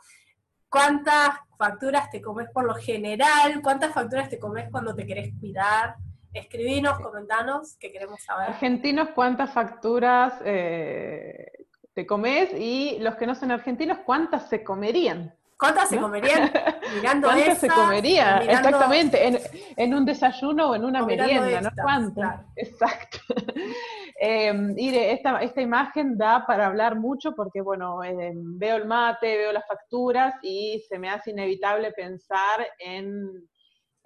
[0.70, 3.62] ¿Cuántas facturas te comes por lo general?
[3.62, 5.96] ¿Cuántas facturas te comes cuando te querés cuidar?
[6.38, 8.50] Escribinos, comentanos, que queremos saber.
[8.50, 11.52] Argentinos, ¿cuántas facturas eh,
[11.94, 15.34] te comes y los que no son argentinos, ¿cuántas se comerían?
[15.58, 16.52] ¿Cuántas se comerían
[16.96, 18.44] mirando ¿Cuántas se comerían?
[18.44, 19.42] Exactamente,
[19.76, 21.70] en, un desayuno o en una merienda, ¿no?
[21.82, 22.46] ¿Cuántas?
[22.56, 23.18] Exacto.
[24.22, 24.76] eh,
[25.12, 29.66] esta, esta, imagen da para hablar mucho porque, bueno, eh, veo el mate, veo las
[29.66, 33.28] facturas y se me hace inevitable pensar en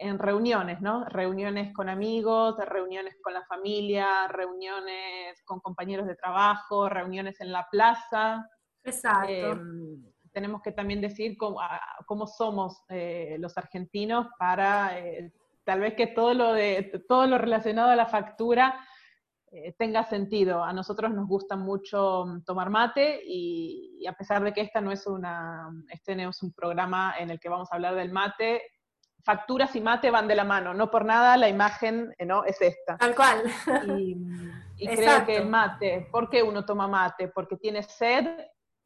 [0.02, 1.06] en reuniones, ¿no?
[1.06, 7.68] Reuniones con amigos, reuniones con la familia, reuniones con compañeros de trabajo, reuniones en la
[7.70, 8.50] plaza.
[8.84, 9.32] Exacto.
[9.32, 11.60] Em, tenemos que también decir cómo,
[12.08, 15.32] cómo somos eh, los argentinos para eh,
[15.64, 18.80] tal vez que todo lo, de, todo lo relacionado a la factura
[19.52, 20.64] eh, tenga sentido.
[20.64, 24.92] A nosotros nos gusta mucho tomar mate y, y, a pesar de que esta no
[24.92, 28.64] es una, este no es un programa en el que vamos a hablar del mate,
[29.23, 32.43] facturas y mate van de la mano, no por nada la imagen eh, ¿no?
[32.43, 32.97] es esta.
[32.97, 33.43] Tal cual.
[33.97, 37.27] Y, creo que el mate, ¿por qué uno toma mate?
[37.27, 38.25] ¿Porque tiene sed?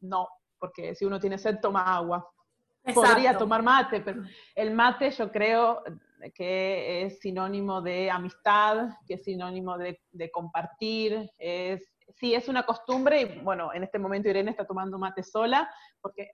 [0.02, 0.28] No,
[0.60, 2.30] porque si uno tiene sed toma agua.
[2.94, 4.22] Podría tomar mate, pero
[4.54, 5.82] el mate yo creo
[6.36, 10.00] que es sinónimo de amistad, que es sinónimo de,
[10.32, 11.84] compartir, es,
[12.16, 15.68] sí, es una costumbre y bueno, en este momento Irene está tomando mate sola
[16.00, 16.30] porque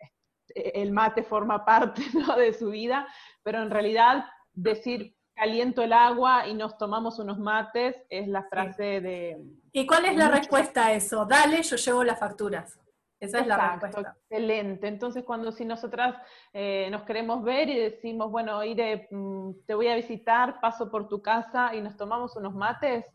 [0.55, 2.01] el mate forma parte
[2.37, 3.07] de su vida,
[3.43, 9.01] pero en realidad decir caliento el agua y nos tomamos unos mates es la frase
[9.01, 9.37] de...
[9.71, 11.25] ¿Y cuál es la respuesta a eso?
[11.25, 12.77] Dale, yo llevo las facturas.
[13.19, 14.17] Esa es la respuesta.
[14.29, 14.87] Excelente.
[14.87, 16.15] Entonces, cuando si nosotras
[16.53, 21.07] eh, nos queremos ver y decimos, bueno, Ire, mm, te voy a visitar, paso por
[21.07, 23.05] tu casa y nos tomamos unos mates,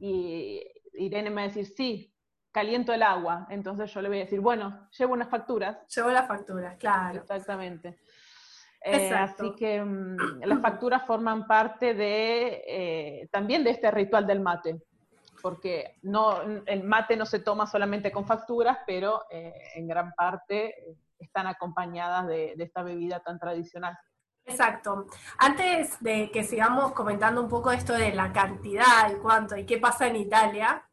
[0.00, 0.60] y
[0.94, 2.11] Irene me va a decir, sí,
[2.52, 3.46] caliento el agua.
[3.50, 5.78] Entonces yo le voy a decir, bueno, llevo unas facturas.
[5.88, 7.20] Llevo las facturas, claro.
[7.20, 7.98] Exactamente.
[8.84, 14.40] Eh, así que mm, las facturas forman parte de eh, también de este ritual del
[14.40, 14.82] mate,
[15.40, 20.96] porque no, el mate no se toma solamente con facturas, pero eh, en gran parte
[21.18, 23.96] están acompañadas de, de esta bebida tan tradicional.
[24.44, 25.06] Exacto.
[25.38, 29.78] Antes de que sigamos comentando un poco esto de la cantidad, y cuánto y qué
[29.78, 30.84] pasa en Italia,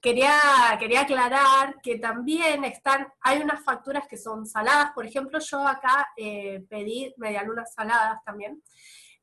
[0.00, 0.32] Quería,
[0.78, 6.08] quería aclarar que también están, hay unas facturas que son saladas, por ejemplo, yo acá
[6.16, 8.62] eh, pedí medialunas saladas también.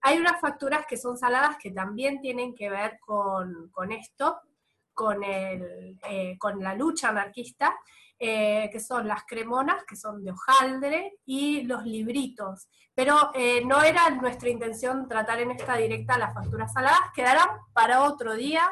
[0.02, 4.40] Hay unas facturas que son saladas que también tienen que ver con, esto,
[4.94, 7.76] con, el, eh, con la lucha anarquista,
[8.20, 12.68] eh, que son las cremonas, que son de hojaldre, y los libritos.
[12.94, 13.32] Pero
[13.66, 18.70] no era nuestra intención tratar en esta directa las facturas saladas, quedarán para otro día,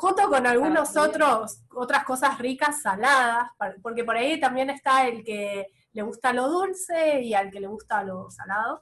[0.00, 3.50] junto con algunos otros, otras cosas ricas, saladas,
[3.82, 7.66] porque por ahí también está el que le gusta lo dulce y al que le
[7.66, 8.80] gusta lo salado.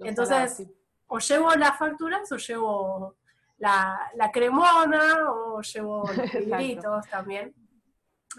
[0.00, 0.66] Entonces,
[1.08, 3.16] o llevo las facturas o llevo
[3.58, 7.54] la, cremona o llevo los libritos también.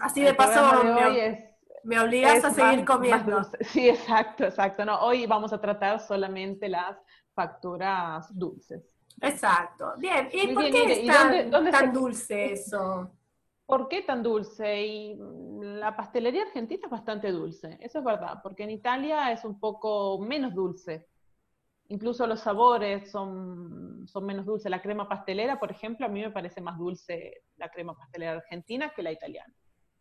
[0.00, 1.54] Así de paso me,
[1.84, 3.48] me, obligas a seguir comiendo.
[3.60, 4.84] sí, exacto, exacto.
[4.84, 6.96] No, hoy vamos a tratar solamente las
[7.32, 8.97] facturas dulces.
[9.20, 9.94] Exacto.
[9.98, 11.06] Bien, ¿y por qué es
[11.70, 13.10] tan, dulce eso?
[13.66, 14.86] ¿Por qué tan dulce?
[14.86, 15.18] Y
[15.60, 20.18] la pastelería argentina es bastante dulce, eso es verdad, porque en Italia es un poco
[20.20, 21.06] menos dulce.
[21.88, 24.70] incluso los sabores son, son menos dulces.
[24.70, 28.92] La crema pastelera, por ejemplo, a mí me parece más dulce la crema pastelera argentina
[28.94, 29.54] que la italiana.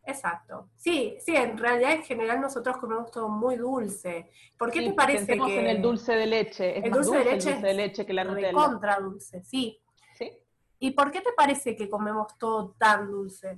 [0.07, 0.69] Exacto.
[0.77, 4.31] Sí, sí, en realidad en general nosotros comemos todo muy dulce.
[4.57, 6.77] ¿Por qué te parece que en el dulce de leche?
[6.79, 8.53] Es el dulce, de leche, el dulce de leche que la Nutella.
[8.53, 9.77] contra dulce, sí.
[10.17, 10.31] ¿Sí?
[10.79, 13.57] ¿Y por qué te parece que comemos todo tan dulce?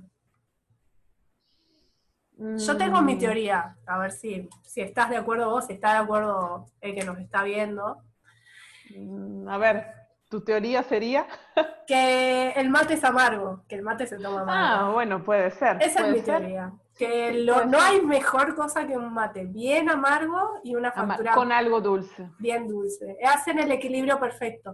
[2.36, 3.18] Yo tengo mi mm.
[3.18, 7.04] teoría, a ver si, si estás de acuerdo vos, si está de acuerdo el que
[7.04, 7.98] nos está viendo.
[8.96, 9.99] Mm, a ver,
[10.30, 11.26] ¿Tu teoría sería?
[11.88, 14.86] que el mate es amargo, que el mate se toma amargo.
[14.88, 15.78] Ah, bueno, puede ser.
[15.82, 16.72] Esa es mi teoría.
[16.96, 21.34] Que no hay mejor cosa que un mate bien amargo y una factura.
[21.34, 22.30] Con algo dulce.
[22.38, 23.18] Bien dulce.
[23.24, 24.72] Hacen el equilibrio perfecto.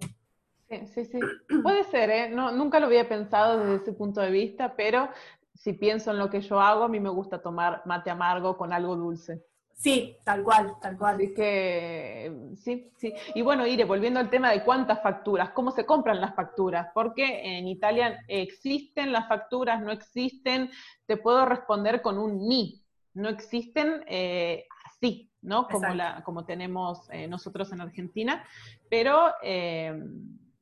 [0.68, 1.20] Sí, sí, sí.
[1.62, 2.28] Puede ser, ¿eh?
[2.28, 5.08] No, nunca lo había pensado desde ese punto de vista, pero
[5.54, 8.74] si pienso en lo que yo hago, a mí me gusta tomar mate amargo con
[8.74, 9.42] algo dulce.
[9.76, 11.16] Sí, tal cual, tal cual.
[11.16, 13.12] Así que sí, sí.
[13.34, 17.58] Y bueno, Ire, volviendo al tema de cuántas facturas, cómo se compran las facturas, porque
[17.58, 20.70] en Italia existen las facturas, no existen,
[21.04, 25.68] te puedo responder con un ni, no existen eh, así, ¿no?
[25.68, 28.44] Como, la, como tenemos eh, nosotros en Argentina,
[28.88, 29.94] pero eh,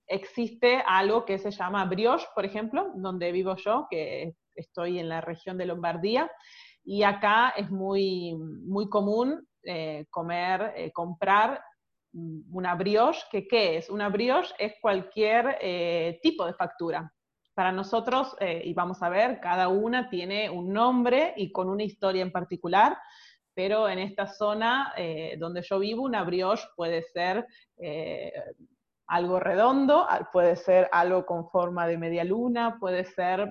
[0.09, 5.21] existe algo que se llama brioche, por ejemplo, donde vivo yo, que estoy en la
[5.21, 6.29] región de Lombardía,
[6.85, 11.63] y acá es muy, muy común eh, comer, eh, comprar
[12.13, 13.91] una brioche, que ¿qué es?
[13.91, 17.13] Una brioche es cualquier eh, tipo de factura.
[17.55, 22.23] Para nosotros, y vamos a ver, cada una tiene un nombre y con una historia
[22.23, 22.97] en particular,
[23.55, 24.93] pero en esta zona
[25.39, 27.47] donde yo vivo, una brioche puede ser
[29.07, 33.49] algo redondo, puede ser algo con forma de media luna, puede ser,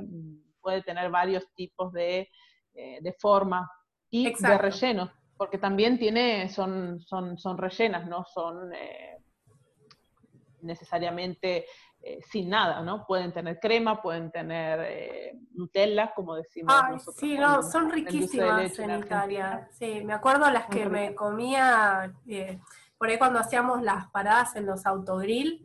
[0.59, 2.29] puede tener varios tipos de
[2.75, 3.69] eh, de forma
[4.09, 9.17] y de relleno, porque también tiene, son, son, son rellenas, no son eh,
[10.61, 11.65] necesariamente
[12.01, 13.05] eh, sin nada, ¿no?
[13.05, 17.15] Pueden tener crema, pueden tener Nutella, como decimos nosotros.
[17.17, 19.67] Sí, no, son riquísimas en, Italia.
[19.71, 22.13] Sí, me acuerdo las que me comía
[22.97, 25.61] por ahí cuando hacíamos las paradas en los autogrill.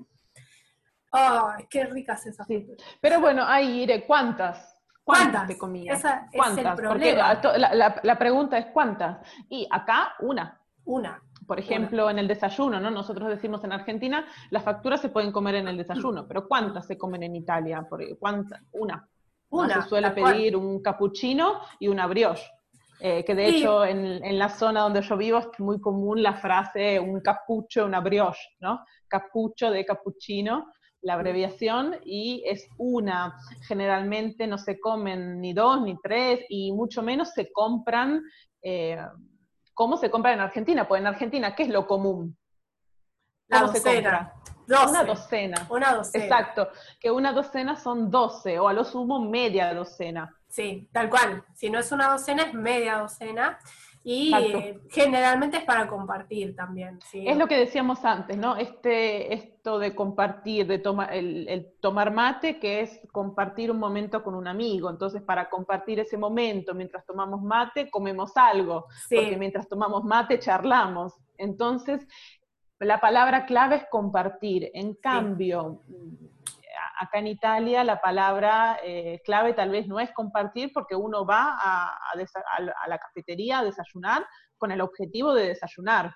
[1.10, 2.46] ¡Ay, qué ricas esas!
[2.46, 2.66] Sí.
[3.00, 4.77] Pero bueno, ahí iré, ¿cuántas?
[5.08, 6.04] ¿Cuántas, te comías?
[6.34, 6.78] ¿Cuántas?
[6.78, 9.18] Porque la, pregunta es ¿cuántas?
[9.48, 10.60] Y acá una.
[10.84, 11.22] Una.
[11.46, 12.90] Por ejemplo, en el desayuno, ¿no?
[12.90, 16.98] Nosotros decimos en Argentina, las facturas se pueden comer en el desayuno, pero ¿cuántas se
[16.98, 17.86] comen en Italia?
[18.18, 18.60] ¿Cuántas?
[18.72, 19.08] Una.
[19.48, 19.82] Una.
[19.82, 22.46] Se suele pedir un cappuccino y una brioche.
[23.00, 26.34] Eh, que de hecho en, en, la zona donde yo vivo es muy común la
[26.34, 28.84] frase un cappuccio, una brioche, ¿no?
[29.06, 33.36] Cappuccio de cappuccino, la abreviación, y es una.
[33.66, 38.22] Generalmente no se comen ni dos ni tres, y mucho menos se compran,
[38.62, 38.98] eh,
[39.74, 40.88] ¿cómo se compran en Argentina?
[40.88, 42.36] Pues en Argentina, ¿qué es lo común?
[43.48, 44.34] La docena.
[44.68, 45.66] Una docena.
[45.70, 46.24] Una docena.
[46.24, 46.68] Exacto,
[47.00, 50.34] que una docena son doce, o a lo sumo media docena.
[50.48, 51.44] Sí, tal cual.
[51.54, 53.58] Si no es una docena, es media docena.
[54.04, 54.32] Y
[54.90, 56.98] generalmente es para compartir también.
[57.12, 58.56] Es lo que decíamos antes, ¿no?
[58.56, 64.34] Este, esto de compartir, de tomar el, tomar mate, que es compartir un momento con
[64.34, 64.88] un amigo.
[64.88, 68.86] Entonces, para compartir ese momento, mientras tomamos mate, comemos algo.
[69.10, 71.14] Porque mientras tomamos mate, charlamos.
[71.36, 72.06] Entonces,
[72.80, 74.70] la palabra clave es compartir.
[74.72, 75.82] En cambio,
[76.98, 81.56] acá en Italia la palabra eh, clave tal vez no es compartir porque uno va
[81.58, 82.14] a,
[82.88, 86.14] la cafetería a desayunar con el objetivo de desayunar.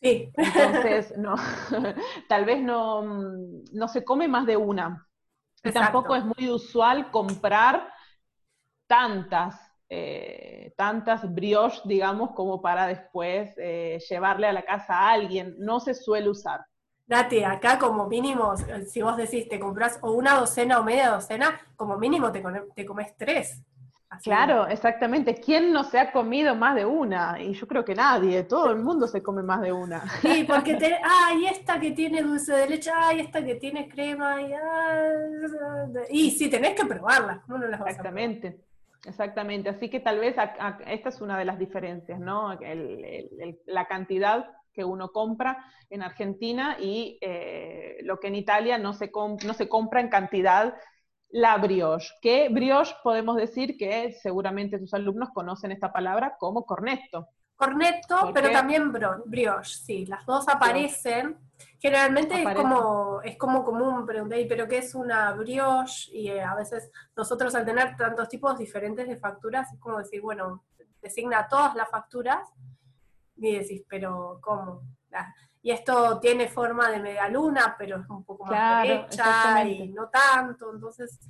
[0.00, 0.30] Sí.
[0.36, 1.34] Entonces, no,
[2.28, 5.06] tal vez no, no se come más de una.
[5.64, 7.88] Y tampoco es muy usual comprar
[8.88, 15.54] tantas, eh, tantas brioches, digamos, como para después eh, llevarle a la casa a alguien.
[15.58, 16.60] No se suele usar.
[17.06, 18.54] Date, acá como mínimo,
[18.86, 22.42] si vos decís, te compras o una docena o media docena, como mínimo te,
[22.74, 23.62] te comes tres.
[24.22, 25.34] Claro, exactamente.
[25.34, 27.40] ¿Quién no se ha comido más de una?
[27.40, 30.06] Y yo creo que nadie, todo el mundo se come más de una.
[30.20, 34.40] Sí, porque, te, ah, esta que tiene dulce de leche, ay, esta que tiene crema,
[34.42, 35.12] y, ah,
[36.10, 38.60] y sí, tenés que probarlas, ¿cómo no las vas Exactamente.
[39.04, 40.36] Exactamente, así que tal vez
[40.86, 42.56] esta es una de las diferencias, ¿no?
[43.66, 49.10] la cantidad que uno compra en Argentina y eh, lo que en Italia no se,
[49.44, 50.74] no se compra en cantidad
[51.32, 52.12] la brioche.
[52.20, 57.28] ¿Qué brioche podemos decir que seguramente tus alumnos conocen esta palabra como cornetto?
[57.56, 58.92] Cornetto, pero también
[59.26, 61.38] brioche, sí, las dos aparecen.
[61.78, 66.10] Generalmente es como es como común preguntar, ¿pero qué es una brioche?
[66.12, 70.20] Y eh, a veces nosotros al tener tantos tipos diferentes de facturas, es como decir,
[70.20, 70.64] bueno,
[71.00, 72.48] designa todas las facturas,
[73.42, 74.82] y decís, pero ¿cómo?
[75.62, 80.08] y esto tiene forma de media luna, pero es un poco más derecha y no
[80.08, 81.20] tanto, entonces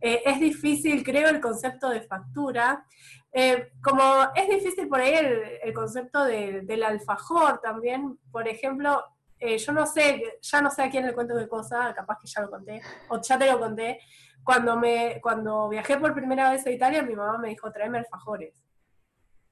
[0.00, 2.84] eh, es difícil, creo, el concepto de factura.
[3.32, 4.02] Eh, como
[4.34, 5.14] es difícil por ahí
[5.62, 9.02] el, concepto del alfajor también, por ejemplo,
[9.38, 12.26] eh, yo no sé, ya no sé a quién le cuento qué cosa, capaz que
[12.26, 14.00] ya lo conté, o ya te lo conté,
[14.44, 18.54] cuando, me, cuando viajé por primera vez a Italia, mi mamá me dijo, tráeme alfajores.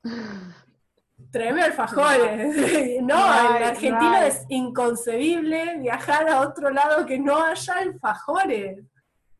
[1.31, 2.57] Tráeme alfajores.
[3.03, 8.85] no, en Argentina es inconcebible viajar a otro lado que no haya alfajores.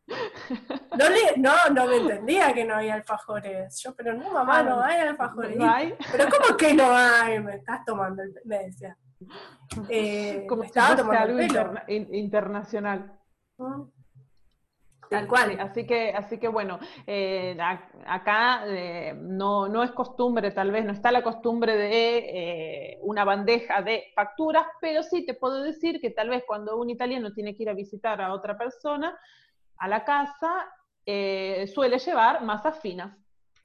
[0.07, 3.79] No, le, no, no me entendía que no había alfajores.
[3.83, 5.57] Yo, pero no, mamá, no hay alfajores.
[6.11, 7.39] Pero ¿cómo que no hay?
[7.39, 8.97] Me estás tomando el me decía.
[9.89, 11.73] Eh, Como estaba tomando algo el pelo.
[11.87, 13.19] internacional.
[13.57, 13.81] Mm.
[15.09, 15.57] Tal cual.
[15.59, 17.57] así que, así que bueno, eh,
[18.05, 23.23] acá eh, no, no, es costumbre, tal vez no está la costumbre de eh, una
[23.23, 27.55] bandeja de facturas, pero sí te puedo decir que tal vez cuando un italiano tiene
[27.55, 29.17] que ir a visitar a otra persona
[29.77, 30.67] a la casa,
[31.05, 33.15] suele llevar masas finas.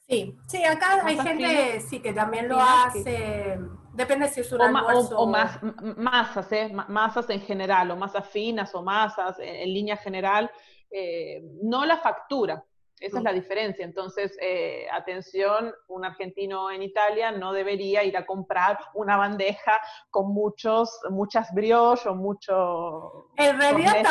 [0.09, 3.59] Sí, sí, acá hay gente sí que también lo hace.
[3.95, 5.19] Depende si es un o, almuerzo.
[5.19, 5.59] O, más,
[5.97, 6.73] masas, ¿eh?
[6.89, 10.51] masas en general, o masas finas o masas en línea general
[10.93, 12.65] eh, no la factura.
[13.03, 13.85] Esa es la diferencia.
[13.85, 20.33] Entonces, eh, atención, un argentino en Italia no debería ir a comprar una bandeja con
[20.33, 23.29] muchos, muchas brioches o mucho...
[23.37, 24.05] En realidad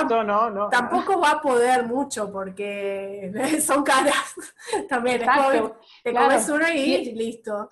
[0.69, 3.31] tampoco va a poder mucho porque
[3.65, 4.35] son caras
[4.89, 5.21] también.
[6.03, 7.69] te comes una y listo.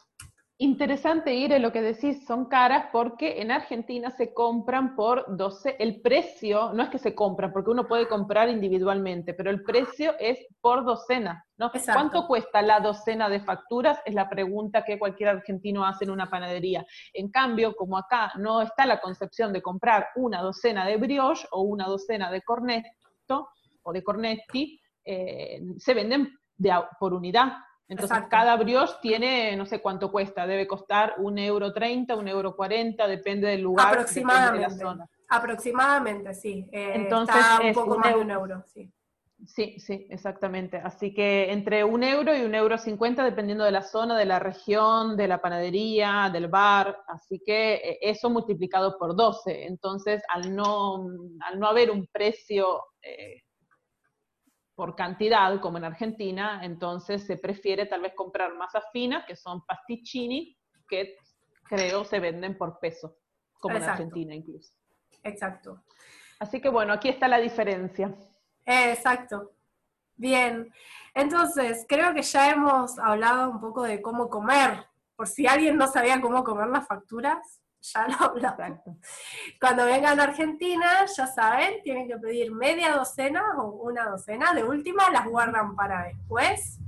[0.61, 5.77] Interesante, ir en lo que decís, son caras porque en Argentina se compran por 12,
[5.79, 10.15] el precio, no es que se compran, porque uno puede comprar individualmente, pero el precio
[10.19, 11.71] es por docena, ¿no?
[11.71, 14.01] ¿Cuánto cuesta la docena de facturas?
[14.03, 16.85] Es la pregunta que cualquier argentino hace en una panadería.
[17.13, 21.61] En cambio, como acá no está la concepción de comprar una docena de brioche o
[21.61, 23.47] una docena de cornetto
[23.83, 26.37] o de cornetti, eh, se venden
[26.99, 27.53] por unidad,
[27.89, 32.55] entonces, cada brioche tiene, no sé cuánto cuesta, debe costar un euro treinta, un euro
[32.55, 34.67] cuarenta, depende del lugar, Aproximadamente.
[34.67, 35.09] de la zona.
[35.27, 36.69] Aproximadamente, sí.
[36.71, 38.91] Eh, Entonces, está un poco más de un euro, sí.
[39.45, 40.77] Sí, sí, exactamente.
[40.77, 44.37] Así que entre un euro y un euro cincuenta, dependiendo de la zona, de la
[44.37, 46.97] región, de la panadería, del bar.
[47.07, 49.65] Así que eh, eso multiplicado por 12.
[49.65, 51.07] Entonces, al no,
[51.41, 53.41] al no haber un precio eh,
[54.79, 59.65] por cantidad, como en Argentina, entonces se prefiere tal vez comprar masas finas, que son
[59.65, 60.57] pasticcini,
[60.87, 61.17] que
[61.65, 63.17] creo se venden por peso,
[63.59, 64.71] como en Argentina incluso.
[65.21, 65.83] Exacto.
[66.39, 68.15] Así que bueno, aquí está la diferencia.
[68.65, 69.51] Exacto.
[70.15, 70.73] Bien.
[71.13, 74.85] Entonces, creo que ya hemos hablado un poco de cómo comer.
[75.17, 78.79] Por si alguien no sabía cómo comer las facturas, ya lo hablamos.
[79.59, 84.63] Cuando vengan a Argentina, ya saben, tienen que pedir media docena o una docena, de
[84.63, 86.79] última las guardan para después.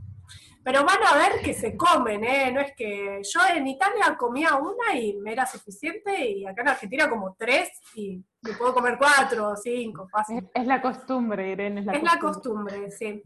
[0.63, 2.51] Pero van a ver que se comen, ¿eh?
[2.51, 6.67] No es que yo en Italia comía una y me era suficiente, y acá en
[6.67, 10.47] Argentina como tres, y me puedo comer cuatro o cinco, fácil.
[10.53, 12.13] Es, la costumbre, Irene, es la es costumbre.
[12.13, 13.23] la costumbre, sí.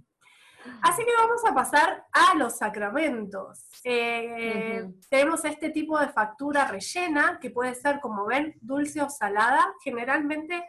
[0.82, 3.66] Así que vamos a pasar a los sacramentos.
[3.84, 9.74] Eh, tenemos este tipo de factura rellena, que puede ser, como ven, dulce o salada.
[9.84, 10.68] Generalmente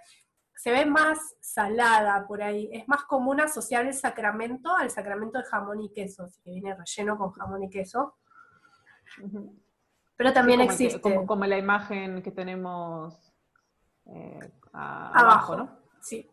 [0.55, 2.69] se ve más salada por ahí.
[2.73, 7.17] Es más común asociar el sacramento al sacramento de jamón y queso, que viene relleno
[7.19, 8.17] con jamón y queso.
[10.17, 11.01] Pero también existe.
[11.01, 13.33] como, la imagen que tenemos
[14.07, 15.79] eh, abajo, ¿no?
[16.01, 16.31] Sí.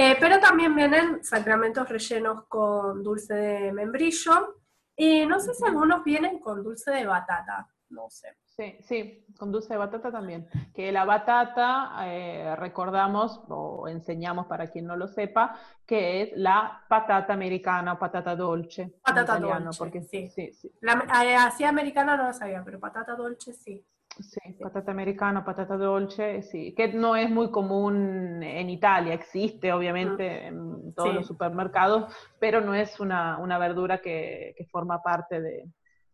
[0.00, 4.60] Eh, pero también vienen sacramentos rellenos con dulce de membrillo.
[4.94, 8.36] Y no sé si algunos vienen con dulce de batata, no sé.
[8.44, 10.48] Sí, sí, con dulce de batata también.
[10.72, 16.84] Que la batata, eh, recordamos o enseñamos para quien no lo sepa, que es la
[16.88, 19.00] patata americana o patata dolce.
[19.02, 20.28] Patata dolce, porque sí.
[20.28, 20.72] sí, sí.
[20.80, 23.84] La, eh, así americana no lo sabía, pero patata dolce sí.
[24.20, 30.46] Sí, patata americana, patata dolce, sí, que no es muy común en Italia, existe obviamente
[30.46, 35.64] en todos los supermercados, pero no es una, verdura que, forma parte de,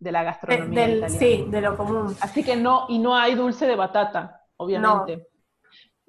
[0.00, 1.08] la gastronomía italiana.
[1.08, 2.14] Sí, de lo común.
[2.20, 5.28] Así que no, y no hay dulce de batata, obviamente.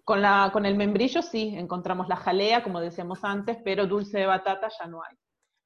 [0.03, 4.25] Con, la, con el membrillo sí, encontramos la jalea, como decíamos antes, pero dulce de
[4.25, 5.15] batata ya no hay.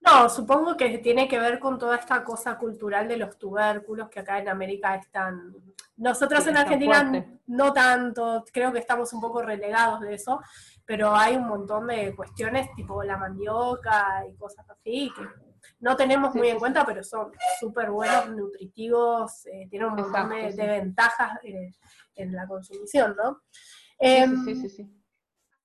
[0.01, 4.21] No, supongo que tiene que ver con toda esta cosa cultural de los tubérculos que
[4.21, 5.53] acá en América están.
[5.97, 10.39] Nosotros en Argentina no tanto, creo que estamos un poco relegados de eso,
[10.85, 15.23] pero hay un montón de cuestiones tipo la mandioca y cosas así que
[15.81, 20.67] no tenemos muy en cuenta, pero son súper buenos, nutritivos, eh, tienen un montón de,
[20.67, 21.71] ventajas eh,
[22.15, 23.41] en la consumición, ¿no?
[23.97, 24.98] Em, sí, sí, sí.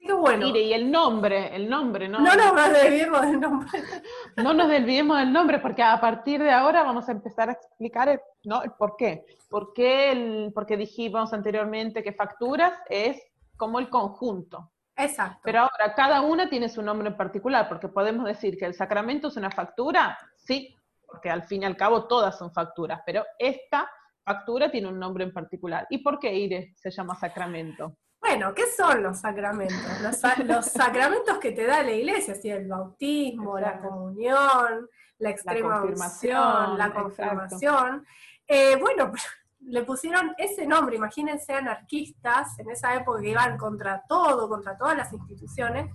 [0.05, 0.47] Qué bueno.
[0.47, 2.21] Mire, y el nombre, el nombre, ¿no?
[2.21, 3.69] No nos desviemos del nombre.
[4.37, 8.11] no nos desviemos del nombre, porque a partir de ahora vamos a empezar a explicar
[8.11, 8.63] el, ¿no?
[8.79, 9.25] por qué.
[9.49, 13.19] ¿Por qué el, porque dijimos anteriormente que facturas es
[13.57, 14.73] como el conjunto.
[14.97, 15.41] Exacto.
[15.43, 19.29] Pero ahora, cada una tiene su nombre en particular, porque podemos decir que el sacramento
[19.29, 20.77] es una factura, sí,
[21.07, 23.91] porque al fin y al cabo todas son facturas, pero esta
[24.23, 25.87] factura tiene un nombre en particular.
[25.89, 27.97] ¿Y por qué IRE se llama sacramento?
[28.27, 30.01] Bueno, ¿qué son los sacramentos?
[30.01, 32.49] Los, sacramentos que te da la iglesia, ¿sí?
[32.49, 38.07] el bautismo, la comunión, la extrema unción, la confirmación.
[38.49, 39.13] Eh, bueno,
[39.61, 44.97] le pusieron ese nombre, imagínense anarquistas en esa época que iban contra todo, contra todas
[44.97, 45.91] las instituciones,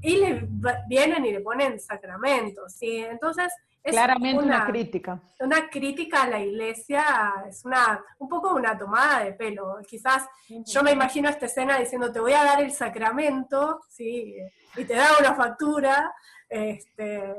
[0.00, 0.48] y le
[0.88, 2.96] vienen y le ponen sacramentos, ¿sí?
[2.96, 3.52] Entonces,
[3.82, 5.20] es Claramente una, crítica.
[5.40, 7.04] Una crítica a la iglesia,
[7.48, 9.78] es una, un poco una tomada de pelo.
[9.88, 14.36] Quizás yo me imagino esta escena diciendo, te voy a dar el sacramento, ¿sí?
[14.76, 16.14] y te da una factura.
[16.48, 17.34] Este,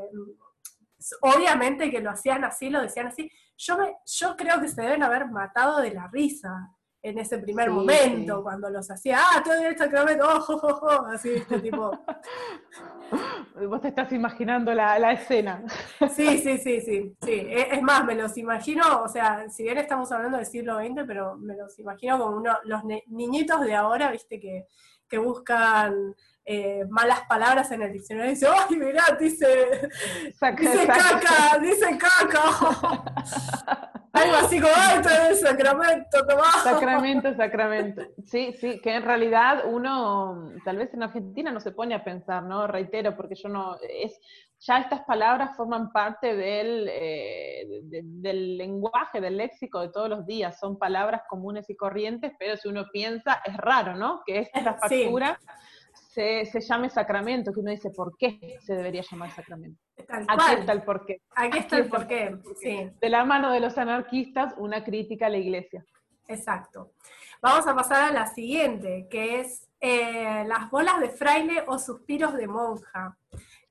[1.21, 3.31] obviamente que lo hacían así, lo decían así.
[3.57, 6.71] Yo, me, yo creo que se deben haber matado de la risa
[7.01, 11.59] en ese primer momento, cuando los hacía, ah, todo esto que oh, oh, así, este
[11.59, 11.91] tipo.
[13.55, 15.63] Vos te estás imaginando la, la escena.
[16.05, 17.47] Sí, sí, sí, sí, sí.
[17.49, 21.37] Es más, me los imagino, o sea, si bien estamos hablando del siglo XX, pero
[21.37, 24.67] me los imagino como uno, los niñitos de ahora, viste, que,
[25.07, 26.15] que buscan
[26.45, 29.03] eh, malas palabras en el diccionario y dice, ¡ay, mirá!
[29.19, 29.89] Dice,
[30.57, 33.89] dice caca, dice caca.
[34.13, 36.51] Algo así como, ¡ay, es sacramento, tomá!
[36.63, 38.03] Sacramento, sacramento.
[38.25, 42.43] Sí, sí, que en realidad uno, tal vez en Argentina no se pone a pensar,
[42.43, 42.67] ¿no?
[42.67, 44.19] Reitero, porque yo no, es,
[44.59, 50.59] ya estas palabras forman parte del, eh, del lenguaje, del léxico de todos los días,
[50.59, 54.21] son palabras comunes y corrientes, pero si uno piensa, es raro, ¿no?
[54.27, 55.39] Que esta factura
[56.14, 59.80] se, se, llame sacramento, que uno dice, ¿por qué se debería llamar sacramento?
[60.28, 61.22] Aquí está el porqué.
[61.36, 62.91] Aquí está el porqué, sí.
[63.01, 65.84] De la mano de los anarquistas, una crítica a la iglesia.
[66.28, 66.91] Exacto.
[67.41, 72.36] Vamos a pasar a la siguiente, que es eh, las bolas de fraile o suspiros
[72.36, 73.18] de monja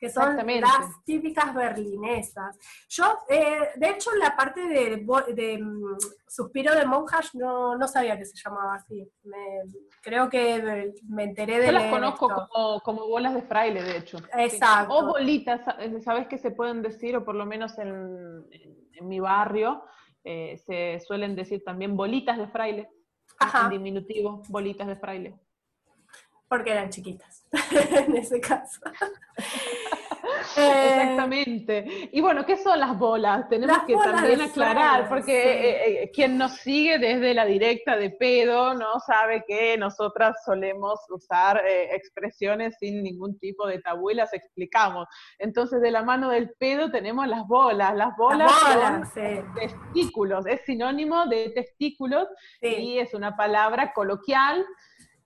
[0.03, 2.59] que son las típicas berlinesas.
[2.89, 5.97] Yo, eh, de hecho, la parte de, mm,
[6.27, 9.09] Suspiro de Monjas no, no, sabía que se llamaba así.
[10.03, 11.67] creo que me, enteré de...
[11.67, 12.49] Yo las conozco
[12.83, 14.19] como, bolas de fraile, de hecho.
[14.37, 14.93] Exacto.
[14.93, 15.61] O bolitas,
[16.03, 17.17] ¿sabes qué se pueden decir?
[17.17, 18.45] O por lo menos en,
[19.03, 19.85] mi barrio
[20.25, 22.91] eh, se suelen decir también bolitas de fraile.
[23.63, 25.39] En diminutivo, bolitas de fraile.
[26.53, 27.47] Porque eran chiquitas,
[28.07, 28.79] en ese caso.
[30.59, 32.11] Eh, Exactamente.
[32.13, 33.49] Y bueno, ¿qué son las bolas?
[33.49, 38.75] Tenemos que también aclarar, porque eh, eh, quien nos sigue desde la directa de pedo,
[38.75, 39.01] ¿no?
[39.01, 45.09] Sabe que nosotras solemos usar expresiones sin ningún tipo de tabú y las explicamos.
[45.39, 47.97] Entonces, de la mano del pedo tenemos las bolas.
[47.97, 48.53] Las bolas,
[49.15, 52.29] son testículos, es sinónimo de testículos
[52.61, 54.67] y es una palabra coloquial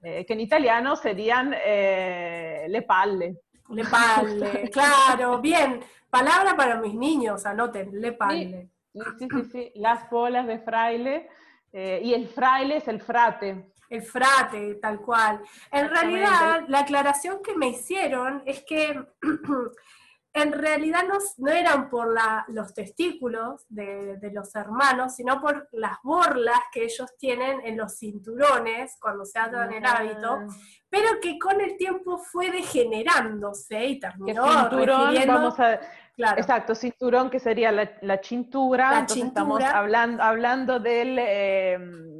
[0.02, 3.36] que en italiano serían le palle.
[3.70, 5.80] Le palle, claro, bien.
[6.08, 8.70] Palabra para mis niños, anoten, le palle.
[9.18, 11.28] Sí, sí, sí, las bolas de fraile.
[11.72, 13.72] Eh, y el fraile es el frate.
[13.90, 15.42] El frate, tal cual.
[15.70, 18.98] En realidad, la aclaración que me hicieron es que
[20.36, 22.14] en realidad no, eran por
[22.48, 28.98] los testículos de, los hermanos, sino por las borlas que ellos tienen en los cinturones
[29.00, 30.46] cuando se atan el hábito, ah.
[30.90, 35.80] pero que con el tiempo fue degenerándose y terminó cinturón, vamos a,
[36.18, 41.16] Exacto, cinturón que sería la, cintura, entonces estamos hablando, hablando del...
[41.18, 42.15] Eh,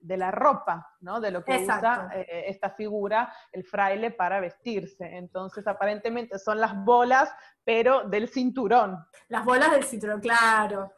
[0.00, 1.20] de la ropa, ¿no?
[1.20, 5.16] De lo que usa eh, esta figura, el fraile, para vestirse.
[5.16, 7.30] Entonces, aparentemente son las bolas,
[7.64, 9.04] pero del cinturón.
[9.28, 10.92] Las bolas del cinturón, claro.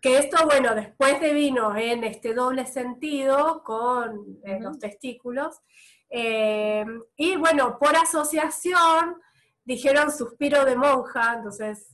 [0.00, 5.60] Que esto, bueno, después de vino en este doble sentido con eh, los testículos.
[6.08, 6.84] Eh,
[7.16, 9.20] y bueno, por asociación
[9.64, 11.92] dijeron suspiro de monja, entonces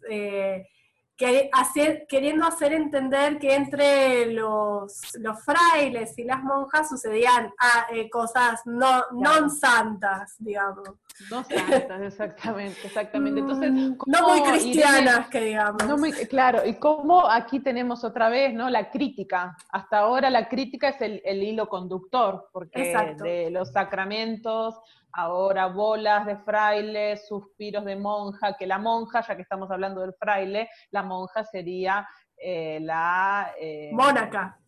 [1.53, 8.09] hacer, queriendo hacer entender que entre los, los frailes y las monjas sucedían ah, eh,
[8.11, 10.89] cosas no, non santas, digamos.
[11.31, 13.41] No santas, exactamente, exactamente.
[13.41, 15.85] Entonces, mm, no muy cristianas, que digamos.
[15.87, 18.71] No muy, claro, y como aquí tenemos otra vez, ¿no?
[18.71, 19.57] La crítica.
[19.71, 24.81] Hasta ahora la crítica es el, hilo conductor, porque de los sacramentos,
[25.13, 30.15] ahora bolas de fraile, suspiros de monja, que la monja, ya que estamos hablando del
[30.15, 33.53] fraile, la monja sería eh, la...
[33.59, 34.59] Eh, mónaca.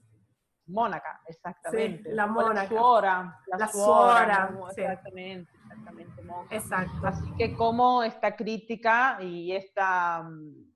[0.66, 2.10] Mónaca, exactamente.
[2.12, 2.62] la mónaca.
[2.62, 3.40] La suora.
[3.46, 6.54] La, suora, exactamente, exactamente, monja.
[6.54, 7.06] Exacto.
[7.06, 10.72] Así que como esta crítica y esta, mm,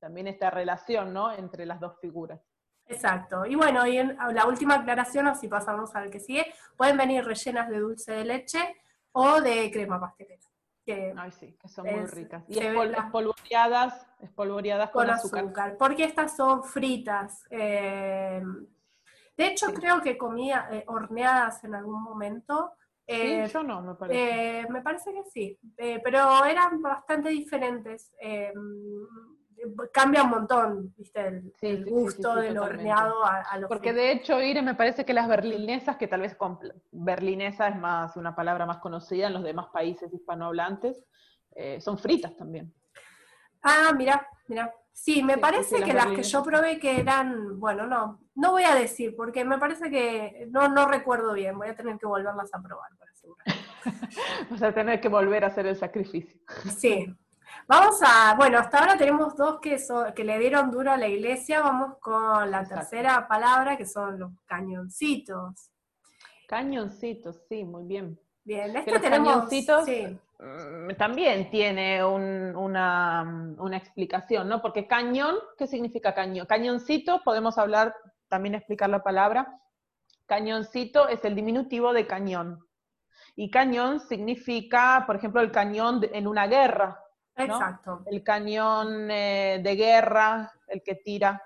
[0.00, 1.30] también esta relación, ¿no?
[1.30, 2.40] Entre las dos figuras.
[2.86, 3.44] Exacto.
[3.46, 7.68] Y bueno, y en la última aclaración, así pasamos al que sigue, pueden venir rellenas
[7.68, 8.81] de dulce de leche
[9.12, 10.42] o de crema pastelera.
[10.84, 12.42] Que Ay, sí, que son muy ricas.
[12.48, 15.76] Y espolvoreadas, espolvoreadas con, azúcar.
[15.78, 17.44] Porque estas son fritas.
[17.50, 18.42] Eh,
[19.36, 22.72] de hecho, creo que comía eh, horneadas en algún momento.
[23.06, 24.66] sí, eh, yo no, me parece.
[24.70, 25.58] me parece que sí,
[26.02, 28.12] pero eran bastante diferentes
[29.92, 31.42] cambia un montón, ¿viste?
[31.60, 36.08] El, gusto del horneado a, Porque de hecho, Ire, me parece que las berlinesas, que
[36.08, 36.36] tal vez
[36.90, 41.04] berlinesa es más una palabra más conocida en los demás países hispanohablantes,
[41.54, 42.72] eh, son fritas también.
[43.62, 44.72] Ah, mira, mira.
[44.92, 48.74] Sí, me parece que las, que yo probé que eran, bueno, no, no voy a
[48.74, 52.60] decir, porque me parece que no, no recuerdo bien, voy a tener que volverlas a
[52.60, 53.46] probar para asegurar.
[54.50, 56.38] Vas a tener que volver a hacer el sacrificio.
[56.76, 57.06] Sí,
[57.66, 59.76] Vamos a, bueno, hasta ahora tenemos dos que,
[60.14, 64.32] que le dieron duro a la iglesia, vamos con la tercera palabra, que son los
[64.46, 65.70] cañoncitos.
[66.48, 68.18] Cañoncitos, sí, muy bien.
[68.44, 69.32] Bien, este tenemos...
[69.32, 74.60] Cañoncitos mm, también tiene una, una, explicación, ¿no?
[74.60, 76.46] Porque cañón, ¿qué significa cañón?
[76.46, 77.94] Cañoncito, podemos hablar,
[78.28, 79.60] también explicar la palabra.
[80.26, 82.66] Cañoncito es el diminutivo de cañón.
[83.36, 87.01] Y cañón significa, por ejemplo, el cañón en una guerra,
[87.36, 88.02] Exacto.
[88.06, 91.42] El cañón eh, de guerra, el que tira.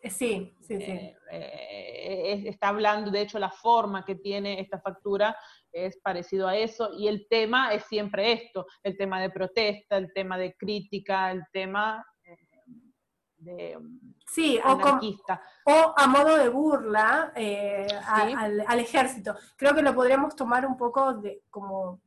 [0.00, 1.14] Eh, sí, sí, sí.
[1.30, 5.36] Eh, está hablando, de hecho, la forma que tiene esta factura
[5.72, 10.12] es parecido a eso, y el tema es siempre esto, el tema de protesta, el
[10.12, 12.06] tema de crítica, el tema
[13.38, 13.78] de
[14.26, 15.42] sí, anarquista.
[15.64, 17.32] O, a modo de burla
[18.06, 19.34] al, al, ejército.
[19.56, 22.00] Creo que lo podríamos tomar un poco de como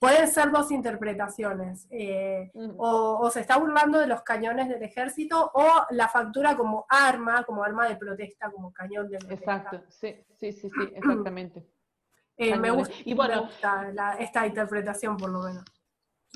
[0.00, 1.86] Pueden ser dos interpretaciones.
[1.90, 7.42] Eh, o, se está burlando de los cañones del ejército o la factura como arma,
[7.44, 9.54] como arma de protesta, como cañón de protesta.
[9.54, 11.66] Exacto, sí, sí, sí, exactamente.
[12.36, 13.48] Eh, me, gusta, y bueno,
[14.18, 15.64] esta interpretación por lo menos.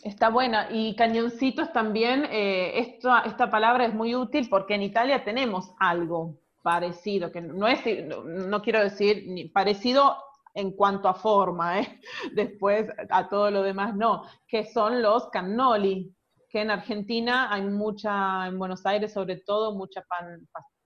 [0.02, 0.68] Está buena.
[0.70, 6.40] Y cañoncitos también, eh, esta, esta palabra es muy útil porque en Italia tenemos algo
[6.62, 7.80] parecido, que no es,
[8.24, 10.16] no quiero decir ni parecido
[10.54, 12.00] en cuanto a forma, ¿eh?
[12.34, 16.14] después a todo lo demás no, que son los cannoli,
[16.48, 20.04] que en Argentina hay mucha, en Buenos Aires sobre todo, mucha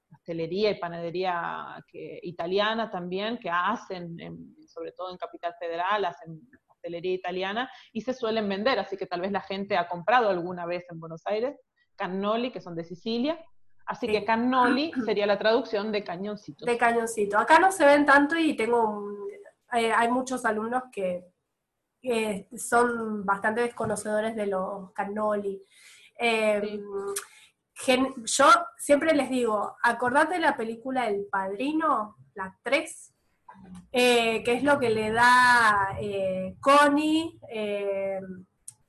[0.09, 1.85] pastelería y panadería
[2.23, 4.17] italiana también, que hacen,
[4.69, 9.23] sobre todo en Capital Federal, hacen pastelería italiana y se suelen vender, así que tal
[9.23, 11.59] vez la gente ha comprado alguna vez en Buenos Aires
[11.97, 13.43] cannoli, que son de Sicilia,
[13.87, 16.67] Así que cannoli sería la traducción de cañoncito.
[16.67, 17.39] De cañoncito.
[17.39, 19.26] Acá no se ven tanto y tengo un,
[19.77, 21.25] eh, hay muchos alumnos que,
[22.57, 25.61] son bastante desconocedores de los cannoli.
[26.17, 26.81] Em,
[28.25, 28.47] yo
[28.79, 33.15] siempre les digo, acordate de la película El Padrino, la 3,
[33.93, 38.47] eh, que es lo que le da eh, Connie em,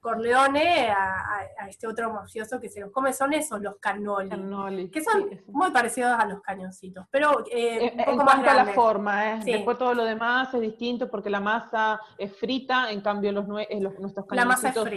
[0.08, 5.30] Corleone a, este otro mafioso que se los come, son esos los cannoli, que son
[5.47, 9.39] muy parecidos a los cañoncitos, pero eh, un poco en cuanto a la forma, ¿eh?
[9.43, 13.82] después todo lo demás es distinto porque la masa es frita, en cambio los, eh,
[13.99, 14.88] nuestros cañoncitos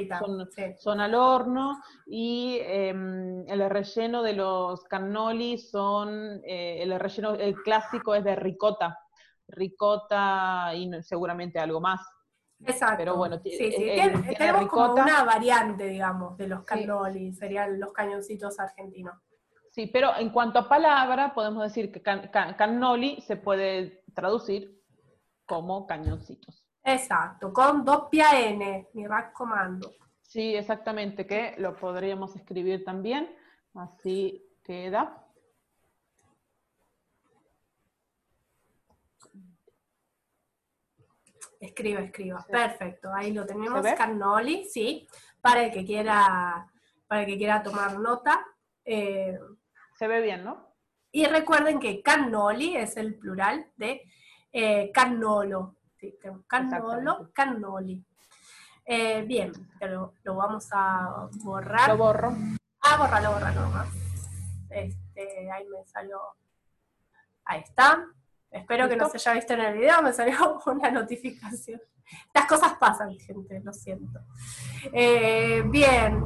[0.79, 7.57] son, al horno y em, el relleno de los cannoli son, eh, el relleno, el
[7.65, 8.97] clásico es de ricota,
[9.49, 12.01] ricota y seguramente algo más.
[12.67, 12.97] Exacto.
[12.99, 13.93] Pero bueno, sí, sí.
[14.37, 19.15] tenemos como una variante, digamos, de los cannoli, serían los cañoncitos argentinos.
[19.71, 24.83] Sí, pero en cuanto a palabra, podemos decir que cannoli se puede traducir
[25.47, 26.67] como cañoncitos.
[26.83, 29.93] Exacto, con dos N, mi comando.
[30.23, 33.35] Sí, exactamente, que lo podríamos escribir también,
[33.75, 35.27] así queda.
[41.61, 42.45] Escriba, escriba.
[42.51, 43.87] Perfecto, ahí lo tenemos.
[43.97, 45.07] Cannoli, sí,
[45.43, 46.67] para el que quiera,
[47.07, 48.45] para el que quiera tomar nota.
[48.83, 49.39] Eh,
[49.99, 50.75] Se ve bien, ¿no?
[51.13, 54.03] Y recuerden que cannoli es el plural de
[54.53, 55.77] eh, cannolo.
[55.99, 58.03] Sí, cannolo, cannoli.
[58.87, 61.91] Eh, bien, pero lo vamos a borrar.
[61.91, 62.35] Lo borro.
[62.81, 63.89] Ah, borralo, borralo nomás.
[64.71, 66.21] Este, ahí me salió.
[67.45, 68.07] Ahí está.
[68.51, 71.81] Espero que no se haya visto en el video, me salió una notificación.
[72.27, 74.21] Estas cosas pasan, gente, lo siento.
[74.93, 76.21] Eh, bien,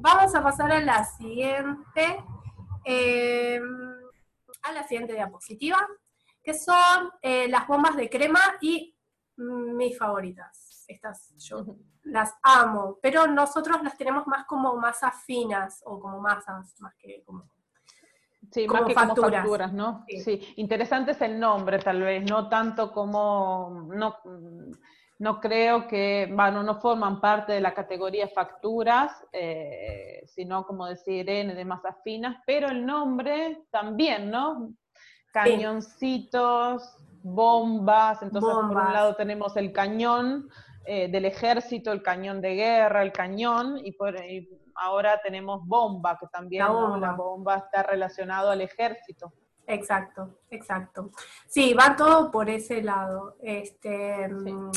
[0.00, 2.22] vamos a pasar a la siguiente,
[2.84, 3.60] eh,
[4.62, 5.78] a la siguiente diapositiva,
[6.42, 8.94] que son eh, las bombas de crema y
[9.36, 10.84] mis favoritas.
[10.86, 11.64] Estas yo
[12.02, 17.22] las amo, pero nosotros las tenemos más como masas finas o como masas, más que
[17.24, 17.50] como
[18.52, 20.04] Sí, más que como facturas, ¿no?
[20.08, 20.54] Sí.
[20.56, 24.16] interesante es el nombre tal vez, no tanto como, no,
[25.18, 31.30] no creo que, bueno, no forman parte de la categoría facturas, eh, sino como decir
[31.30, 34.74] N de masas finas, pero el nombre también, ¿no?
[35.32, 40.50] Cañoncitos, bombas, entonces por un lado tenemos el cañón
[40.84, 44.14] eh, del ejército, el cañón de guerra, el cañón, y, por,
[44.76, 46.64] ahora tenemos bomba, que también
[47.00, 49.32] la bomba, está relacionado al ejército.
[49.66, 51.10] Exacto, exacto.
[51.46, 53.36] Sí, va todo por ese lado.
[53.40, 54.70] Este, mm,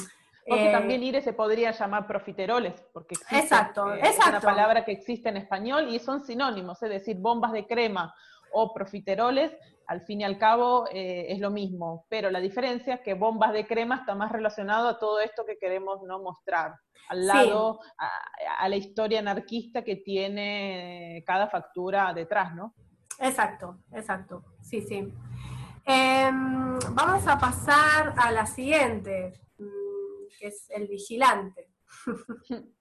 [0.47, 4.21] Porque eh, también IRE se podría llamar profiteroles, porque existe, exacto, exacto.
[4.21, 8.13] es una palabra que existe en español y son sinónimos, es decir, bombas de crema
[8.51, 9.51] o profiteroles
[9.87, 13.53] al fin y al cabo eh, es lo mismo, pero la diferencia es que bombas
[13.53, 16.75] de crema está más relacionado a todo esto que queremos no mostrar,
[17.09, 22.73] al lado, a, la historia anarquista que tiene cada factura detrás, ¿no?
[23.19, 25.13] Exacto, exacto, sí, sí.
[25.85, 31.69] Em, vamos a pasar a la siguiente, mm, que es el vigilante.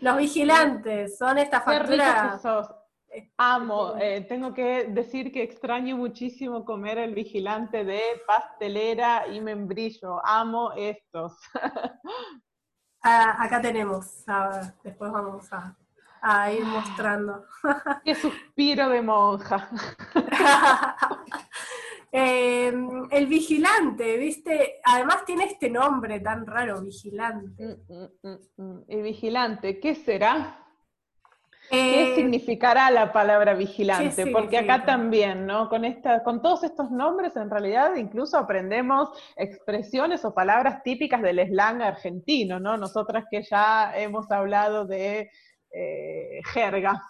[0.00, 2.40] Los vigilantes son estas facturas.
[3.36, 10.24] Amo, eh, tengo que decir que extraño muchísimo comer el vigilante de pastelera y membrillo.
[10.24, 11.32] Amo estos.
[13.06, 14.24] Ah, acá tenemos,
[14.82, 15.46] después vamos
[16.22, 17.44] a, ir mostrando.
[18.02, 19.68] Qué suspiro de monja.
[22.16, 24.80] Em, el vigilante, ¿viste?
[24.84, 27.82] Además tiene este nombre tan raro, vigilante.
[27.88, 30.63] Mm, mm, mm, el vigilante, ¿qué será?
[31.70, 34.26] ¿Qué eh, significará la palabra vigilante?
[34.26, 35.68] Porque acá también, ¿no?
[35.68, 41.46] Con, esta, con todos estos nombres, en realidad, incluso aprendemos expresiones o palabras típicas del
[41.48, 42.76] slang argentino, ¿no?
[42.76, 45.30] Nosotras que ya hemos hablado de
[45.70, 47.02] eh, jerga.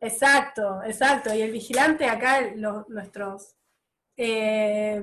[0.00, 1.34] Exacto, exacto.
[1.34, 2.50] Y el vigilante acá,
[2.88, 3.56] nuestros,
[4.16, 5.02] eh,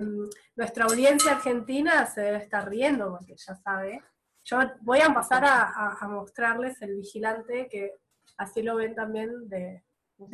[0.55, 4.03] nuestra audiencia argentina se debe estar riendo porque ya sabe.
[4.43, 7.91] Yo voy a pasar a mostrarles el vigilante que
[8.39, 9.83] así lo ven también de,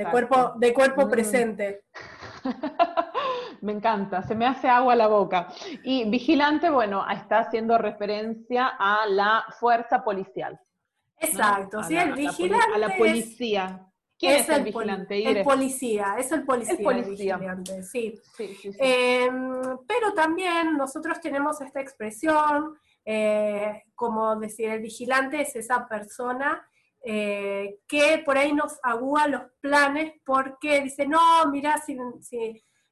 [0.10, 1.10] cuerpo, de cuerpo mm.
[1.10, 1.82] presente.
[3.62, 5.48] me encanta, se me hace agua la boca.
[5.84, 10.60] Y vigilante, bueno, está haciendo referencia a la fuerza policial.
[11.18, 12.74] Exacto, sí, el vigilante.
[12.74, 13.82] a la policía.
[14.18, 15.28] ¿Quién es, el, vigilante?
[15.28, 16.76] El policía, es el policía.
[16.78, 17.38] El policía.
[17.38, 18.14] vigilante, sí.
[18.80, 26.66] Em, pero también nosotros tenemos esta expresión, eh, como decir, el vigilante es esa persona
[27.08, 31.96] eh, que por ahí nos agúa los planes porque dice, no, mira, si,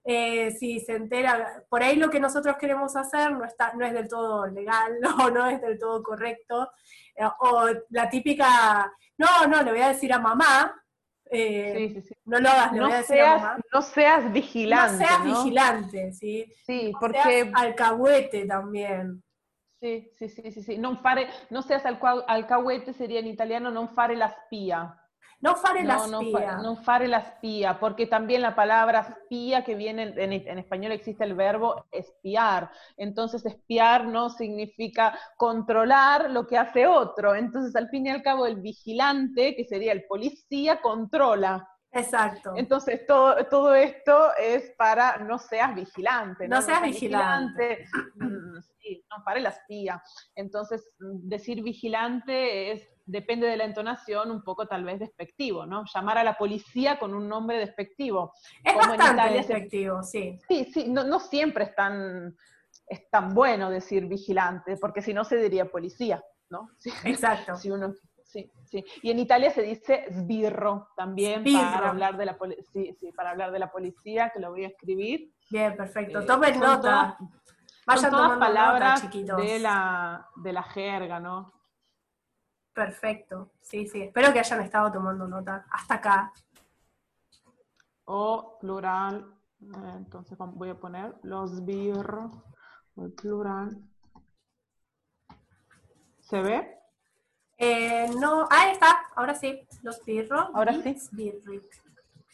[0.04, 3.92] eh, si, se entera, por ahí lo que nosotros queremos hacer no, está, no es
[3.92, 6.70] del todo legal o no es del todo correcto.
[7.16, 10.80] Eh, o la típica, no, no, le voy a decir a mamá,
[12.26, 13.58] no lo hagas, le voy a decir seas, a mamá.
[13.74, 14.92] No seas vigilante.
[14.92, 16.54] No seas vigilante, ¿sí?
[16.68, 17.52] Sí, porque...
[17.52, 19.24] alcahuete también.
[19.84, 20.78] Sí, sí, sí, sí, sí.
[20.78, 24.80] Non fare, no seas alcahuete sería en italiano non fare la spia.
[25.42, 26.56] No fare la spia.
[26.64, 31.34] No, fare la spia, porque también la palabra spia que viene en, español existe el
[31.34, 32.72] verbo espiar.
[32.96, 37.36] Entonces espiar no significa controlar lo que hace otro.
[37.36, 41.68] Entonces al fin y al cabo el vigilante, que sería el policía, controla.
[41.94, 42.54] Exacto.
[42.56, 46.48] Entonces, todo, todo esto es para no seas vigilante.
[46.48, 47.86] No, seas vigilante.
[48.16, 50.02] Mm, sí, no pare la espía.
[50.36, 55.84] Entonces, decir vigilante es, depende de la entonación, un poco tal vez despectivo, ¿no?
[55.94, 58.34] Llamar a la policía con un nombre despectivo.
[58.64, 60.40] Es bastante despectivo, sí.
[60.48, 62.36] Sí, sí, no, no siempre es tan,
[62.88, 66.70] es tan bueno decir vigilante, porque si no se diría policía, ¿no?
[67.06, 67.56] Exacto.
[67.56, 67.94] si uno
[68.34, 68.84] Sí, sí.
[69.04, 72.38] Y en Italia se dice sbirro también para hablar de la
[72.72, 75.32] sí, sí, para hablar de la policía, que lo voy a escribir.
[75.52, 76.22] Bien, perfecto.
[76.22, 77.16] Eh, Tomen nota.
[77.86, 81.54] Vayan todas palabras de la de la jerga, ¿no?
[82.74, 83.52] Perfecto.
[83.62, 84.02] Sí, sí.
[84.02, 86.34] Espero que hayan estado tomando nota hasta acá.
[88.06, 89.32] O plural.
[89.62, 92.32] Eh, entonces voy a poner los birro,
[92.98, 93.78] el plural.
[96.22, 96.83] ¿Se ve?
[97.66, 100.50] Eh, no, ahí está, ahora sí, los birros.
[100.54, 100.96] Ahora sí.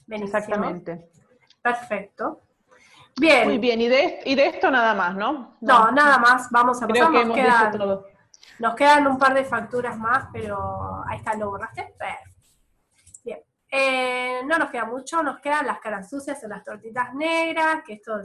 [0.09, 1.09] Exactamente.
[1.61, 2.41] Perfecto.
[3.19, 3.47] Bien.
[3.47, 5.57] Muy bien, y de, y de esto nada más, ¿no?
[5.61, 7.11] No, nada más, vamos a pasar.
[7.11, 7.77] nos, quedan,
[8.59, 11.93] nos quedan un par de facturas más, pero ahí está, ¿lo borraste?
[13.23, 13.39] Bien.
[13.71, 17.93] Eh, no nos queda mucho, nos quedan las caras sucias en las tortitas negras, que
[17.93, 18.19] esto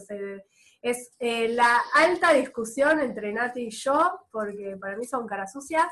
[0.81, 5.87] es eh, la alta discusión entre Nati y yo, porque para mí son caras sucias,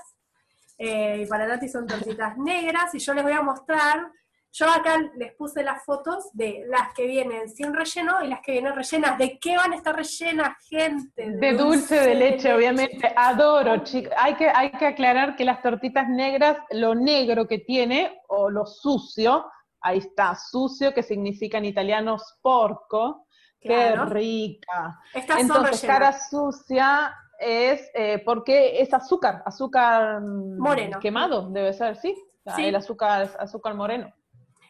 [0.85, 4.11] eh, y para Nati son tortitas negras, y yo les voy a mostrar
[4.55, 8.53] yo acá les puse las fotos de las que vienen sin relleno y las que
[8.53, 9.17] vienen rellenas.
[9.17, 11.31] ¿De qué van a estar rellenas, gente?
[11.39, 13.11] De, dulce, de leche, obviamente.
[13.17, 14.13] Adoro, chicas.
[14.19, 18.67] Hay que, hay que aclarar que las tortitas negras, lo negro que tiene, o lo
[18.67, 19.47] sucio,
[19.81, 23.27] ahí está, sucio, que significa en italiano sporco.
[23.59, 25.01] Qué rica.
[25.15, 31.01] Estas Entonces, cara sucia es eh, porque es azúcar, azúcar mm, moreno.
[31.01, 32.15] Quemado, debe ser, ¿sí?
[32.57, 32.67] ¿sí?
[32.67, 34.13] El azúcar, azúcar moreno.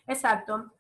[0.07, 0.73] Exacto.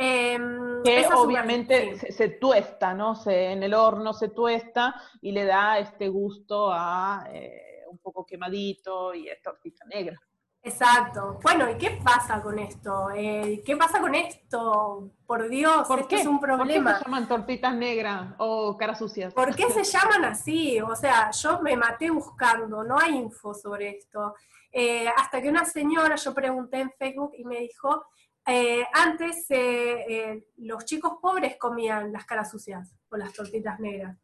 [0.00, 3.16] Em, que obviamente se, tuesta, ¿no?
[3.16, 8.24] Se, en el horno se tuesta y le da este gusto a eh, un poco
[8.24, 10.20] quemadito y es tortita negra.
[10.62, 11.38] Exacto.
[11.42, 13.10] Bueno, ¿y qué pasa con esto?
[13.14, 15.10] Eh, ¿Qué pasa con esto?
[15.26, 16.90] Por Dios, ¿Por es un problema.
[16.90, 19.32] ¿Por qué se llaman tortitas negras o caras sucias?
[19.32, 20.80] ¿Por qué se llaman así?
[20.80, 24.34] O sea, yo me maté buscando, no hay info sobre esto.
[24.72, 28.04] Eh, hasta que una señora, yo pregunté en Facebook y me dijo
[28.46, 34.16] eh, antes eh, los chicos pobres comían las caras sucias o las tortitas negras.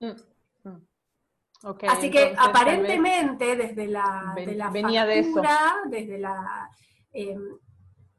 [0.00, 0.12] Mm.
[1.88, 6.70] Así que aparentemente desde la, de la venía factura, desde la
[7.12, 7.58] em,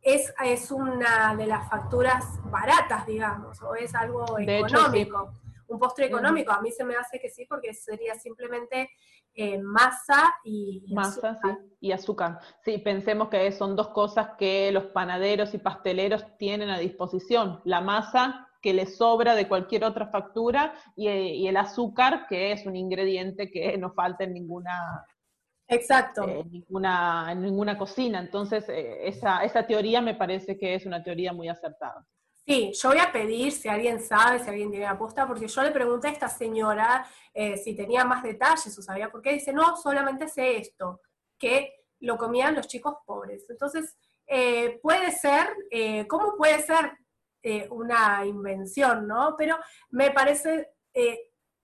[0.02, 5.32] es, es, una de las facturas baratas, digamos, o es algo económico,
[5.68, 6.52] un postre económico.
[6.52, 8.90] A mí se me hace que sí, porque sería simplemente
[9.34, 11.58] eh, masa y, masa, azúcar.
[11.60, 12.40] Sí, y azúcar.
[12.64, 17.62] Sí, pensemos que son dos cosas que los panaderos y pasteleros tienen a disposición.
[17.66, 22.76] La masa que les sobra de cualquier otra factura y, el azúcar que es un
[22.76, 25.06] ingrediente que no falta en ninguna,
[25.68, 26.28] Exacto.
[26.28, 28.20] Eh, ninguna, en ninguna cocina.
[28.20, 32.08] Entonces, eh, esa, esa teoría me parece que es una teoría muy acertada.
[32.44, 35.70] Sí, yo voy a pedir si alguien sabe, si alguien tiene aposta, porque yo le
[35.70, 37.06] pregunté a esta señora
[37.36, 39.34] eh, si tenía más detalles o sabía por qué.
[39.34, 41.02] Dice, no, solamente sé esto,
[41.38, 43.46] que lo comían los chicos pobres.
[43.48, 43.96] Entonces,
[44.26, 46.92] eh, puede ser, eh, ¿cómo puede ser
[47.70, 49.36] una invención, no?
[49.38, 49.58] Pero
[49.92, 50.70] me parece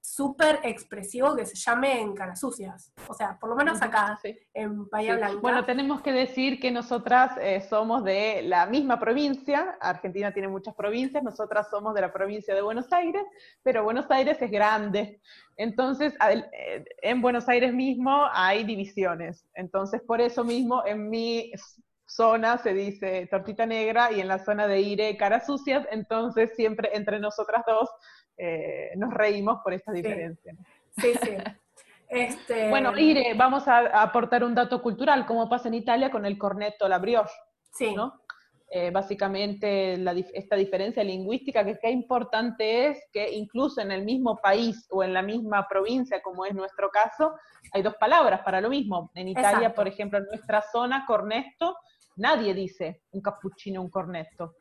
[0.02, 2.92] súper expresivo que se llame en caras sucias.
[3.08, 4.20] O sea, por lo menos acá,
[4.54, 5.40] en Bahía Blanca.
[5.42, 9.78] Bueno, tenemos que decir que nosotras eh, somos de la misma provincia.
[9.80, 11.24] Argentina tiene muchas provincias.
[11.24, 13.24] Nosotras somos de la provincia de Buenos Aires,
[13.62, 15.22] pero Buenos Aires es grande.
[15.56, 19.48] Entonces, eh, en Buenos Aires mismo hay divisiones.
[19.54, 21.52] Entonces, por eso mismo, en mi
[22.16, 25.88] zona se dice tortita negra y en la zona de Ire caras sucias.
[25.92, 27.90] Entonces, siempre entre nosotras dos
[28.38, 30.56] eh, nos reímos por esta diferencia.
[30.98, 31.38] Sí, sí.
[32.10, 32.70] Este...
[32.70, 36.88] Bueno, Ire, vamos a, aportar un dato cultural, como pasa en Italia con el cornetto,
[36.90, 37.34] la brioche.
[37.72, 37.96] Sí.
[37.96, 38.22] ¿no?
[38.74, 40.02] Eh, básicamente
[40.34, 45.14] esta diferencia lingüística, que qué importante es que incluso en el mismo país o en
[45.14, 47.34] la misma provincia, como es nuestro caso,
[47.74, 49.12] hay dos palabras para lo mismo.
[49.14, 51.76] En Italia, por ejemplo, en nuestra zona, cornetto,
[52.18, 54.56] nadie dice un cappuccino, un cornetto,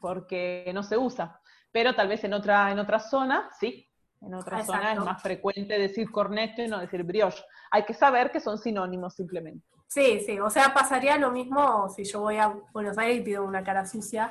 [0.00, 1.40] porque no se usa
[1.74, 3.90] pero tal vez en otra, en otra zona, sí,
[4.20, 7.42] en otra zona es más frecuente decir cornetto y no decir brioche.
[7.72, 9.66] Hay que saber que son sinónimos simplemente.
[9.88, 13.42] Sí, sí, o sea, pasaría lo mismo si yo voy a Buenos Aires y pido
[13.42, 14.30] una cara sucia.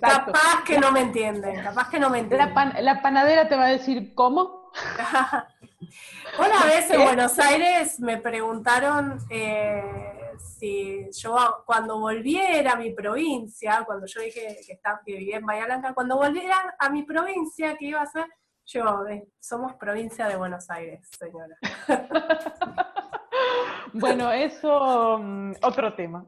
[0.00, 2.54] Capaz que no me entienden, capaz que no me entienden.
[2.80, 4.70] La, panadera te va a decir, ¿cómo?
[6.38, 13.82] una vez en Buenos Aires me preguntaron eh, si yo cuando volviera a mi provincia,
[13.84, 17.76] cuando yo dije que, estaba, que vivía en Bahía Blanca, cuando volviera a mi provincia,
[17.76, 18.26] ¿qué iba a ser?
[18.66, 21.56] Yo, eh, somos provincia de Buenos Aires, señora.
[23.94, 26.26] bueno, eso, mm, otro tema.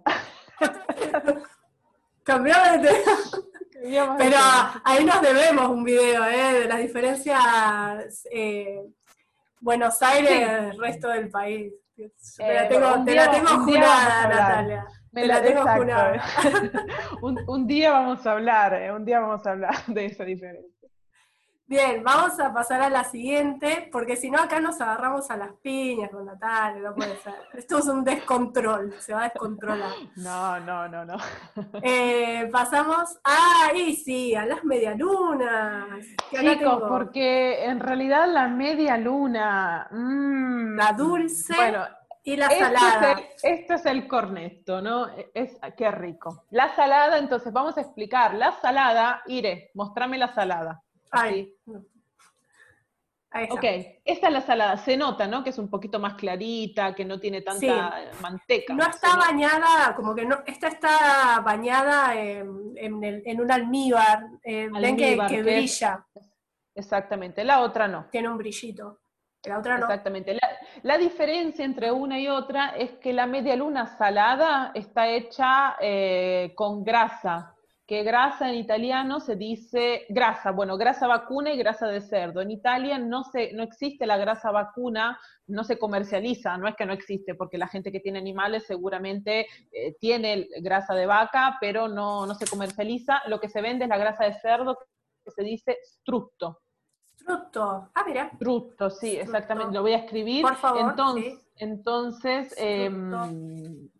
[2.23, 4.17] Cambiamos de tema.
[4.19, 4.37] Pero
[4.85, 6.61] ahí nos debemos un video, ¿eh?
[6.61, 8.83] De las diferencias eh,
[9.61, 11.73] Buenos Aires, resto del país.
[12.37, 14.87] Te la tengo, te la tengo jurada, Natalia.
[15.13, 16.23] Me la, tengo jurada.
[17.49, 20.80] un, día vamos a hablar, eh, un día vamos a hablar de esa diferencia.
[21.71, 25.53] Bien, vamos a pasar a la siguiente, porque si no acá nos agarramos a las
[25.63, 27.35] piñas con Natalia, no puede ser.
[27.55, 29.93] Esto es un descontrol, se va a descontrolar.
[30.17, 31.17] No, no, no, no.
[31.85, 36.05] Eh, pasamos a, y sí, a las medialunas.
[36.29, 41.55] Chicos, porque en realidad la media luna, mmm, la dulce
[42.25, 43.21] y la este salada.
[43.45, 45.07] esto es el corneto, ¿no?
[45.33, 46.47] Es, qué rico.
[46.51, 48.35] La salada, entonces vamos a explicar.
[48.35, 50.83] La salada, Ire, mostrame la salada.
[51.11, 51.53] Ay,
[53.51, 53.65] Ok,
[54.05, 54.77] esta es la salada.
[54.77, 55.45] Se nota, ¿no?
[55.45, 58.75] Que es un poquito más clarita, que no tiene tanta manteca.
[58.75, 64.27] No está bañada, como que no, esta está bañada en, un almíbar.
[64.43, 66.05] Eh, ven que, brilla.
[66.75, 68.07] exactamente, la otra no.
[68.11, 68.99] Tiene un brillito.
[69.45, 69.87] La otra no.
[69.87, 70.37] Exactamente.
[70.83, 76.53] La, diferencia entre una y otra es que la media luna salada está hecha eh,
[76.57, 77.55] con grasa
[77.91, 82.41] que grasa en italiano se dice grasa, bueno, grasa vacuna y grasa de cerdo.
[82.41, 85.19] En Italia no, se, no existe la grasa vacuna,
[85.49, 89.49] no se comercializa, no es que no existe, porque la gente que tiene animales seguramente
[89.73, 93.23] eh, tiene grasa de vaca, pero no, no se comercializa.
[93.27, 94.79] Lo que se vende es la grasa de cerdo,
[95.25, 96.61] que se dice strutto.
[97.17, 98.31] Strutto, ah, mira.
[98.37, 100.43] Strutto, sí, exactamente, lo voy a escribir.
[100.43, 103.91] Por favor, entonces, entonces em,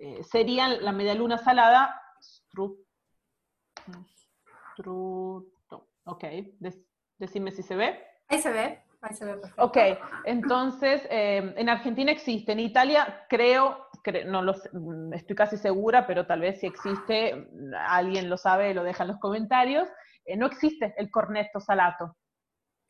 [0.00, 2.81] eh, sería la medialuna salada, strutto
[6.04, 6.24] Ok,
[7.18, 8.00] decime si se ve.
[8.28, 9.62] Ahí se ve, ahí se ve perfecto.
[9.62, 9.76] Ok,
[10.24, 13.86] entonces em, en Argentina existe, en Italia creo,
[14.26, 17.48] no lo mm, estoy casi segura, pero tal vez si existe,
[17.88, 19.88] alguien lo sabe, lo deja en los comentarios,
[20.24, 22.16] eh, no existe el cornetto salato.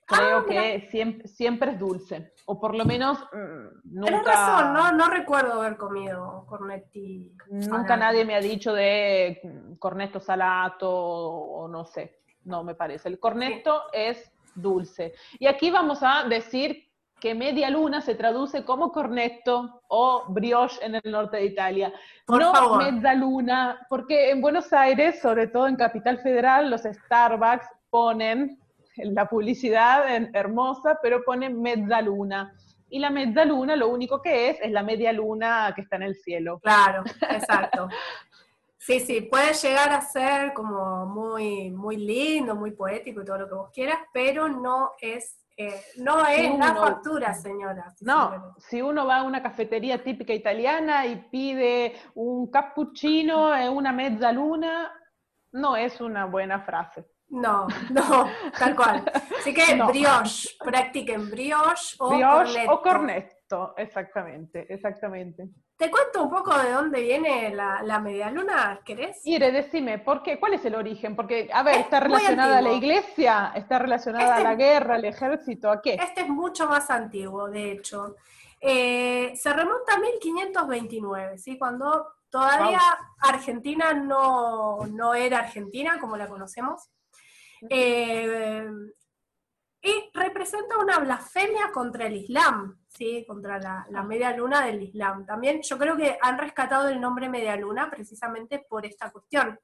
[0.06, 4.06] Creo ah, que siempre, siempre, es dulce, o por lo menos mm, nunca...
[4.06, 7.34] Tienes razón, no, no recuerdo haber comido cornetti.
[7.48, 13.08] Nunca nadie me ha dicho de mm, cornetto salato o no sé, no me parece.
[13.08, 15.14] El cornetto es dulce.
[15.38, 16.88] Y aquí vamos a decir
[17.22, 21.92] que media luna se traduce como cornetto o brioche en el norte de Italia.
[22.26, 22.82] Por no favor.
[22.82, 28.58] media luna, porque en Buenos Aires, sobre todo en Capital Federal, los Starbucks ponen
[28.96, 32.54] la publicidad hermosa, pero pone luna
[32.88, 33.10] Y la
[33.44, 36.58] luna lo único que es, es la media luna que está en el cielo.
[36.60, 37.88] Claro, exacto.
[38.84, 43.48] Sí, sí, puede llegar a ser como muy, muy lindo, muy poético y todo lo
[43.48, 47.94] que vos quieras, pero no es, eh, no es la factura, señora.
[48.00, 53.92] no, si uno va a una cafetería típica italiana y pide un cappuccino en una
[54.32, 54.92] luna,
[55.52, 57.06] no es una buena frase.
[57.32, 58.28] No, no,
[58.58, 59.10] tal cual.
[59.38, 65.48] Así que brioche, practiquen brioche o brioche o cornetto, exactamente, exactamente.
[65.74, 69.26] Te cuento un poco de dónde viene la, la medialuna, ¿querés?
[69.26, 70.38] Ire, decime, ¿por qué?
[70.38, 71.16] ¿Cuál es el origen?
[71.16, 73.52] Porque, a ver, ¿está relacionada a la iglesia?
[73.56, 75.70] ¿Está relacionada a la guerra, al ejército?
[75.70, 75.94] ¿A qué?
[75.94, 78.14] Este es mucho más antiguo, de hecho.
[78.60, 81.58] Eh, se remonta a 1529, ¿sí?
[81.58, 82.80] Cuando todavía
[83.20, 86.90] Argentina no, no era Argentina como la conocemos.
[87.68, 88.66] Eh,
[89.84, 93.24] y representa una blasfemia contra el Islam, ¿sí?
[93.26, 94.02] contra la, ah.
[94.04, 95.26] media luna del Islam.
[95.26, 99.58] También yo creo que han rescatado el nombre media luna precisamente por esta cuestión.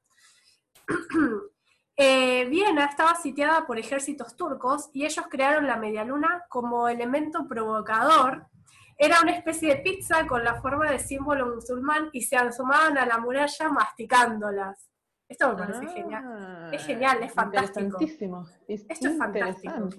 [1.95, 7.47] eh, Viena estaba sitiada por ejércitos turcos y ellos crearon la media luna como elemento
[7.47, 8.45] provocador.
[8.97, 13.05] Era una especie de pizza con la forma de símbolo musulmán y se asomaban a
[13.05, 14.88] la muralla masticándolas.
[15.29, 16.73] Esto me parece genial.
[16.73, 17.97] Es genial, es fantástico.
[18.67, 19.89] Esto es fantástico.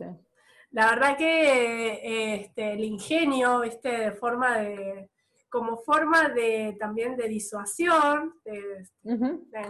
[0.73, 5.11] La verdad que este, el ingenio, este, de forma de,
[5.49, 8.35] como forma de también de disuasión,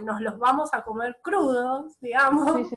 [0.03, 2.69] nos los vamos a comer crudos, digamos,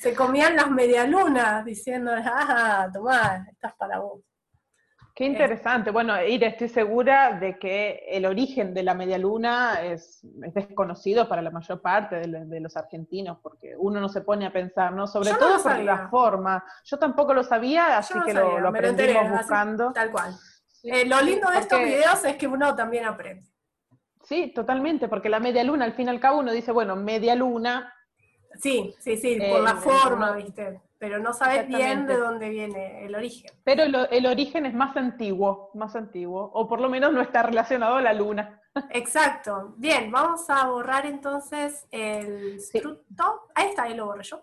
[0.00, 4.22] se comían las medialunas diciendo, ah, tomá, estás para vos.
[5.18, 5.90] Qué interesante.
[5.90, 11.42] Bueno, Ira, estoy segura de que el origen de la media luna es, desconocido para
[11.42, 15.08] la mayor parte de, los argentinos, porque uno no se pone a pensar, ¿no?
[15.08, 16.64] Sobre todo por la forma.
[16.84, 19.92] Yo tampoco lo sabía, así que lo, lo aprendimos buscando.
[19.92, 20.36] tal cual.
[20.84, 23.44] Eh, lo lindo de estos videos es que uno también aprende.
[24.22, 27.34] Sí, totalmente, porque la media luna, al fin y al cabo, uno dice, bueno, media
[27.34, 27.92] luna.
[28.54, 30.80] Sí, sí, sí, por la eh, forma, ¿viste?
[30.98, 33.50] Pero no sabes bien de dónde viene el origen.
[33.64, 37.96] Pero el origen es más antiguo, más antiguo, o por lo menos no está relacionado
[37.96, 38.60] a la luna.
[38.90, 39.74] Exacto.
[39.76, 43.48] Bien, vamos a borrar entonces el fruto.
[43.54, 44.42] Ahí está, ahí lo borré yo.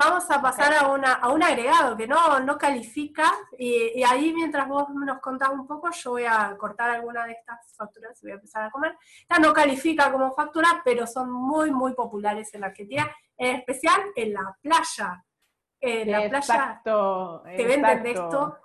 [0.00, 4.68] Vamos a pasar a, una, a un agregado que no, no califica, y, ahí mientras
[4.68, 8.30] vos nos contás un poco, yo voy a cortar alguna de estas facturas y voy
[8.30, 8.96] a empezar a comer.
[9.22, 14.00] Esta no califica como factura, pero son muy, muy populares en la Argentina, en especial
[14.14, 15.24] en la playa
[15.80, 18.58] en la playa te venden de esto.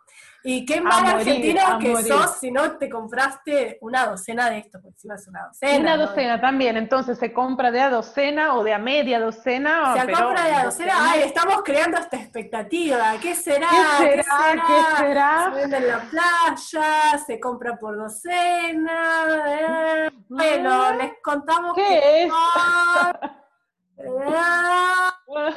[0.46, 5.00] Y qué mal argentino que sos si no te compraste una docena de esto, porque
[5.00, 5.80] si no es una docena.
[5.80, 9.94] Una docena también, entonces se compra de a docena o de a media docena.
[9.94, 13.70] Se compra de a docena, ay, estamos creando esta expectativa, ¿qué será?
[13.70, 14.64] ¿Qué será?
[14.68, 15.46] ¿Qué será?
[15.46, 19.46] Se vende en la playa, se compra por docena.
[19.48, 20.12] Eh.
[20.28, 20.98] Bueno, mm.
[20.98, 22.34] les contamos ¿Qué que es?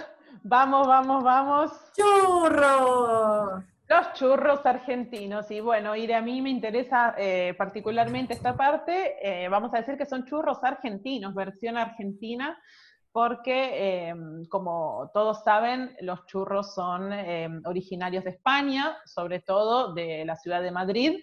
[0.48, 1.72] Vamos, vamos, vamos.
[1.96, 3.64] ¡Churro!
[3.88, 9.74] Los churros argentinos, y bueno, a mí me interesa eh, particularmente esta parte, eh, vamos
[9.74, 12.56] a decir que son churros argentinos, versión argentina,
[13.10, 20.24] porque em, como todos saben, los churros son em, originarios de España, sobre todo de
[20.24, 21.18] la ciudad de Madrid,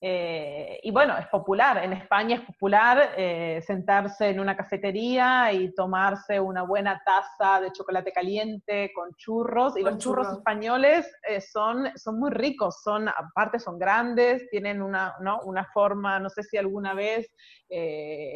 [0.00, 5.74] eh, y bueno, es popular, en España es popular eh, sentarse en una cafetería y
[5.74, 9.76] tomarse una buena taza de chocolate caliente con churros.
[9.76, 15.16] Y los churros, españoles eh, son, son muy ricos, son, aparte son grandes, tienen una,
[15.20, 15.40] ¿no?
[15.40, 17.28] una forma, no sé si alguna vez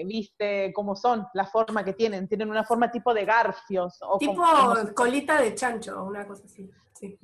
[0.05, 3.99] viste cómo son, la forma que tienen, tienen una forma tipo de garfios.
[4.03, 4.45] O tipo
[4.95, 6.69] colita de chancho, una cosa así.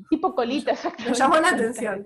[0.09, 1.11] Tipo colita, exactamente.
[1.11, 2.05] Me llamó la atención.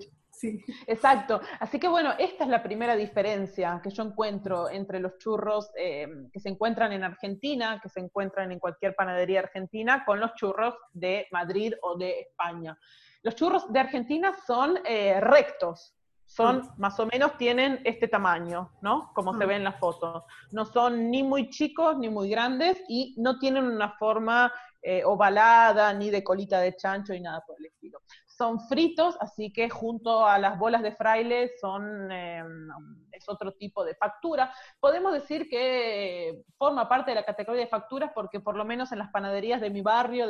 [0.87, 1.41] Exacto.
[1.59, 6.07] Así que bueno, esta es la primera diferencia que yo encuentro entre los churros eh,
[6.31, 10.75] que se encuentran en Argentina, que se encuentran en cualquier panadería argentina, con los churros
[10.91, 12.77] de Madrid o de España.
[13.21, 16.69] Los churros de Argentina son eh, rectos, son mm.
[16.77, 19.11] más o menos tienen este tamaño, ¿no?
[19.13, 19.47] Como se mm.
[19.47, 20.25] ve en la foto.
[20.51, 25.93] No son ni muy chicos ni muy grandes y no tienen una forma eh, ovalada
[25.93, 28.01] ni de colita de chancho y nada por el estilo
[28.37, 32.69] son fritos, así que junto a las bolas de fraile son, em,
[33.11, 34.53] es otro tipo de factura.
[34.79, 38.99] Podemos decir que forma parte de la categoría de facturas porque por lo menos en
[38.99, 40.27] las panaderías de mi barrio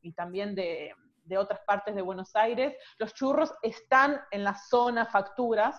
[0.00, 0.94] y también de,
[1.36, 5.78] otras partes de Buenos Aires, los churros están en la zona facturas.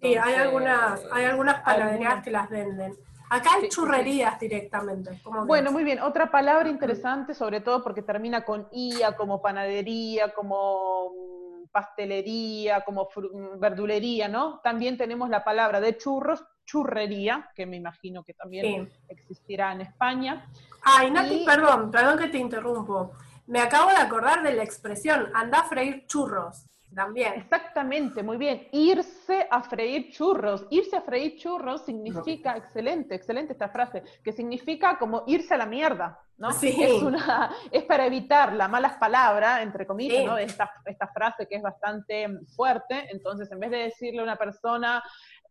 [0.00, 2.96] sí, hay algunas, hay algunas panaderías que las venden.
[3.32, 5.18] Acá hay churrerías directamente.
[5.46, 6.00] Bueno, muy bien.
[6.00, 13.08] Otra palabra interesante, sobre todo porque termina con IA, como panadería, como mm, pastelería, como
[13.16, 14.60] mm, verdulería, ¿no?
[14.62, 20.46] También tenemos la palabra de churros, churrería, que me imagino que también existirá en España.
[20.82, 23.12] Ay, Nati, perdón, perdón que te interrumpo.
[23.46, 27.34] Me acabo de acordar de la expresión, anda a freír churros también.
[27.36, 28.68] Exactamente, muy bien.
[28.72, 30.66] Irse a freír churros.
[30.70, 35.66] Irse a freír churros significa, excelente, excelente esta frase, que significa como irse a la
[35.66, 36.52] mierda, ¿no?
[36.52, 36.76] Sí.
[36.82, 40.38] Es, una, es para evitar la malas palabras, entre comillas, ¿no?
[40.38, 43.08] Esta, esta frase que es bastante fuerte.
[43.10, 45.02] Entonces, en vez de decirle a una persona,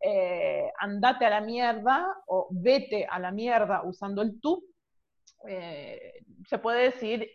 [0.02, 4.64] eh, andate a la mierda o vete a la mierda usando el tú,
[5.48, 7.28] eh, se puede decir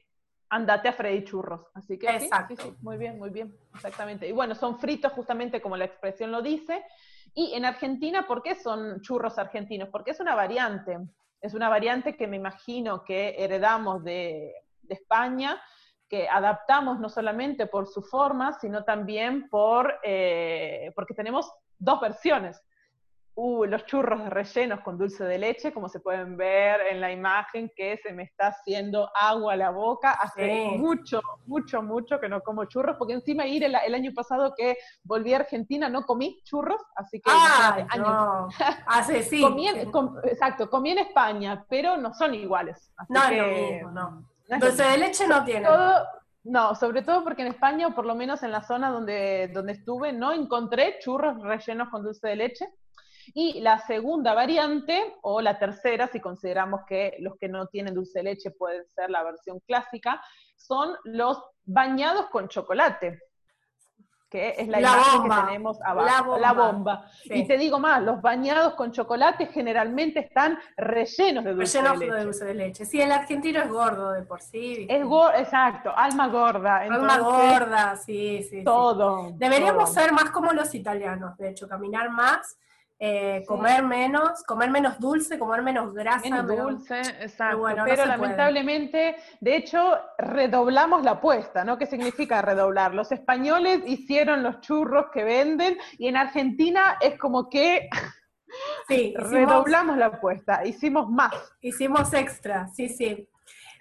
[0.49, 1.67] andate a Freddy Churros.
[1.75, 2.77] Así que Exacto.
[2.81, 4.29] muy bien, muy bien, exactamente.
[4.29, 6.85] Y bueno, son fritos justamente como la expresión lo dice.
[7.35, 9.89] Y en Argentina, ¿por qué son churros argentinos?
[9.91, 10.99] Porque es una variante.
[11.41, 14.55] Es una variante que me imagino que heredamos de,
[14.89, 15.61] España,
[16.09, 22.63] que adaptamos no solamente por su forma, sino también por, eh, porque tenemos dos versiones
[23.37, 27.71] uh, los churros rellenos con dulce de leche, como se pueden ver en la imagen,
[27.77, 30.13] que se me está haciendo agua a la boca.
[30.13, 34.79] Hace mucho, mucho, mucho que no como churros, porque encima ir el, año pasado que
[35.05, 37.31] volví a Argentina no comí churros, así que...
[37.33, 38.49] Ah, no.
[38.87, 39.45] Hace sí.
[40.25, 42.91] exacto, comí en España, pero no son iguales.
[43.09, 44.59] no, no.
[44.59, 45.69] dulce de leche no tiene.
[46.45, 49.73] no, sobre todo porque en España, o por lo menos en la zona donde, donde
[49.73, 52.67] estuve, no encontré churros rellenos con dulce de leche.
[53.35, 58.21] Y la segunda variante, o la tercera, si consideramos que los que no tienen dulce
[58.21, 60.23] de leche pueden ser la versión clásica,
[60.57, 63.21] son los bañados con chocolate
[64.29, 67.07] que es la, imagen que tenemos abajo, la bomba.
[67.25, 72.13] Y te digo más, los bañados con chocolate generalmente están rellenos de dulce de leche.
[72.13, 72.85] de dulce de leche.
[72.85, 74.87] Sí, el argentino es gordo de por sí.
[74.91, 76.79] Es gordo, exacto, alma gorda.
[76.79, 78.65] alma gorda, sí, sí.
[78.65, 79.31] Todo.
[79.37, 82.59] Deberíamos ser más como los italianos, de hecho, caminar más
[82.99, 86.21] eh, comer menos, comer menos dulce, comer menos grasa.
[86.21, 87.63] Menos dulce, exacto.
[87.85, 91.77] Pero, lamentablemente, de hecho, redoblamos la apuesta, ¿no?
[91.77, 92.95] ¿Qué significa redoblar?
[92.95, 97.89] Los españoles hicieron los churros que venden y en Argentina es como que
[98.89, 101.35] sí, redoblamos la apuesta, hicimos más.
[101.61, 103.29] Hicimos extra, sí, sí.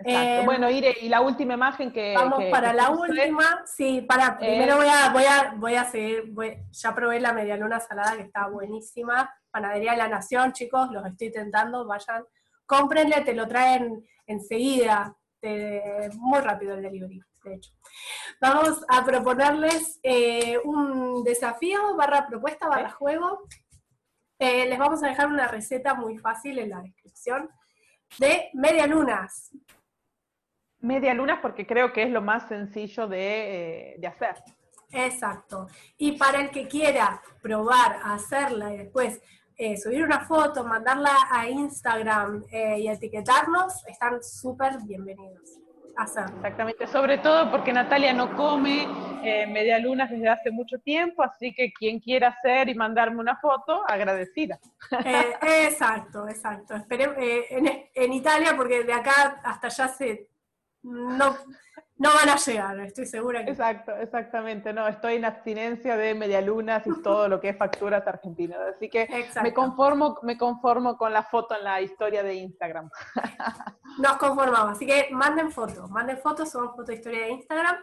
[0.03, 2.13] Eh, bueno, Ire, y la última imagen que.
[2.15, 3.63] Vamos para la última.
[3.65, 4.37] Sí, para.
[4.37, 6.33] Primero eh, voy a, voy a, voy a seguir.
[6.71, 9.33] ya probé la medialuna salada que está buenísima.
[9.51, 11.85] Panadería de la Nación, chicos, los estoy tentando.
[11.85, 12.25] Vayan,
[12.65, 15.15] cómprenle, te lo traen enseguida.
[15.41, 17.71] muy rápido el delivery, de hecho.
[18.41, 23.43] Vamos a proponerles eh, un desafío, barra propuesta, barra juego.
[24.39, 27.49] les vamos a dejar una receta muy fácil en la descripción
[28.19, 29.51] de medialunas
[30.85, 34.35] media luna porque creo que es lo más sencillo de, eh, hacer.
[34.91, 35.67] Exacto.
[35.97, 39.21] Y para el que quiera probar hacerla y después
[39.57, 45.59] eh, subir una foto, mandarla a Instagram eh, y etiquetarnos, están súper bienvenidos.
[45.97, 48.85] Exactamente, sobre todo porque Natalia no come
[49.23, 53.81] eh, medialunas desde hace mucho tiempo, así que quien quiera hacer y mandarme una foto,
[53.87, 54.59] agradecida.
[55.41, 56.75] Exacto, exacto.
[56.75, 60.27] Esperemos, eh, en, en, Italia, porque de acá hasta allá se
[60.85, 61.37] no,
[61.97, 63.51] no van a llegar, estoy segura que.
[63.51, 64.73] Exacto, exactamente.
[64.73, 68.59] No, estoy en abstinencia de medialunas y todo lo que es facturas argentinas.
[68.75, 69.07] Así que
[69.41, 72.89] me conformo, me conformo con la foto en la historia de Instagram.
[73.99, 74.73] Nos conformamos.
[74.73, 77.77] Así que manden fotos, manden fotos, son fotos de historia de Instagram.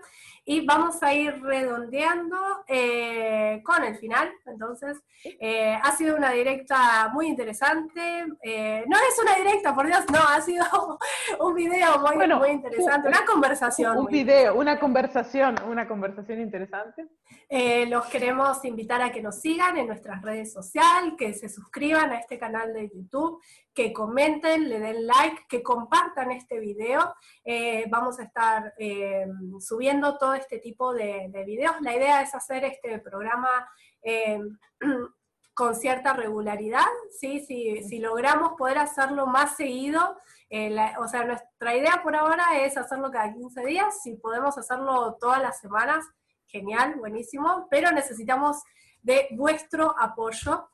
[0.44, 2.36] Y vamos a ir redondeando
[2.66, 4.30] eh, con el final.
[4.44, 8.26] Entonces, eh, ha sido una directa muy interesante.
[8.42, 10.64] Eh, no es una directa, por Dios, no, ha sido
[11.40, 14.01] un video muy, muy interesante, una conversación.
[14.02, 17.06] Un video, una conversación, una conversación interesante.
[17.88, 22.18] los queremos invitar a que nos sigan en nuestras redes sociales, que se suscriban a
[22.18, 23.40] este canal de YouTube,
[23.72, 27.14] que comenten, le den like, que compartan este video.
[27.44, 29.26] Eh, vamos a estar eh,
[29.60, 31.80] subiendo todo este tipo de, videos.
[31.80, 33.68] La idea es hacer este programa
[34.02, 34.40] eh,
[35.54, 36.86] con cierta regularidad,
[37.18, 37.40] ¿sí?
[37.40, 40.18] Si, si, logramos poder hacerlo más seguido,
[40.98, 45.42] o sea, nuestra idea por ahora es hacerlo cada 15 días, si podemos hacerlo todas
[45.42, 46.04] las semanas,
[46.46, 48.62] genial, buenísimo, pero necesitamos
[49.02, 50.68] de vuestro apoyo.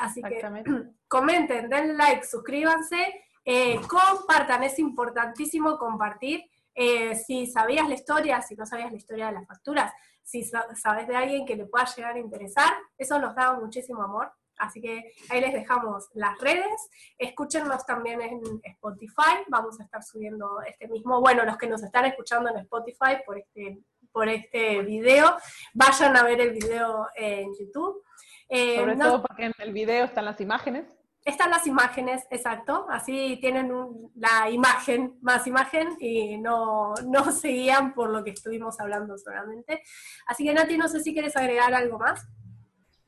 [0.00, 0.40] así que
[1.08, 6.44] comenten, den like, suscríbanse, eh, compartan, es importantísimo compartir.
[6.74, 9.92] Eh, si sabías la historia, si no sabías la historia de las facturas,
[10.30, 14.32] si sabes de alguien que le pueda llegar a interesar, eso nos da muchísimo amor.
[14.56, 16.88] Así que ahí les dejamos las redes.
[17.18, 19.42] Escúchenos también en Spotify.
[19.48, 21.20] Vamos a estar subiendo este mismo.
[21.20, 23.80] Bueno, los que nos están escuchando en Spotify por este,
[24.12, 25.36] por este video,
[25.72, 28.04] vayan a ver el video en YouTube.
[28.48, 30.99] Eh, Sobre todo porque en el video están las imágenes.
[31.24, 33.70] Están las imágenes, exacto, así tienen
[34.14, 39.82] la imagen, más imagen, y no, no se guían por lo que estuvimos hablando solamente.
[40.26, 42.26] Así que Nati, no sé si quieres agregar algo más.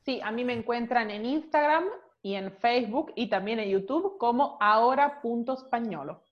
[0.05, 1.85] Sí, a mí me encuentran en Instagram
[2.21, 6.23] y en Facebook y también en YouTube como ahora.españolo.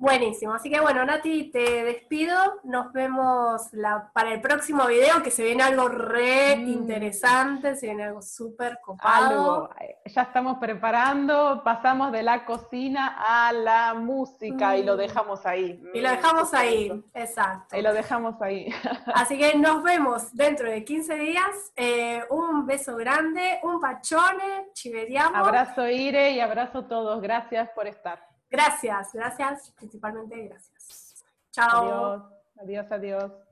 [0.00, 2.34] Buenísimo, así que bueno, Nati, te despido.
[2.64, 3.70] Nos vemos
[4.14, 6.68] para el próximo video, que se viene algo re mm.
[6.68, 9.68] interesante, se viene algo súper copado.
[9.78, 14.98] Eh, ya estamos preparando, pasamos de la cocina a la música y lo mm.
[14.98, 15.82] dejamos ahí.
[15.92, 17.76] Y lo dejamos ahí, exacto.
[17.76, 18.72] Y lo dejamos ahí.
[19.14, 21.72] Así que nos vemos dentro de 15 días.
[21.76, 25.36] Eh, un beso grande, un pachone, chiveriamo.
[25.36, 27.20] Abrazo Ire y abrazo a todos.
[27.20, 28.29] Gracias por estar.
[28.50, 31.24] Gracias, gracias, principalmente gracias.
[31.52, 32.32] Chao.
[32.56, 33.49] Adiós, adiós, adiós.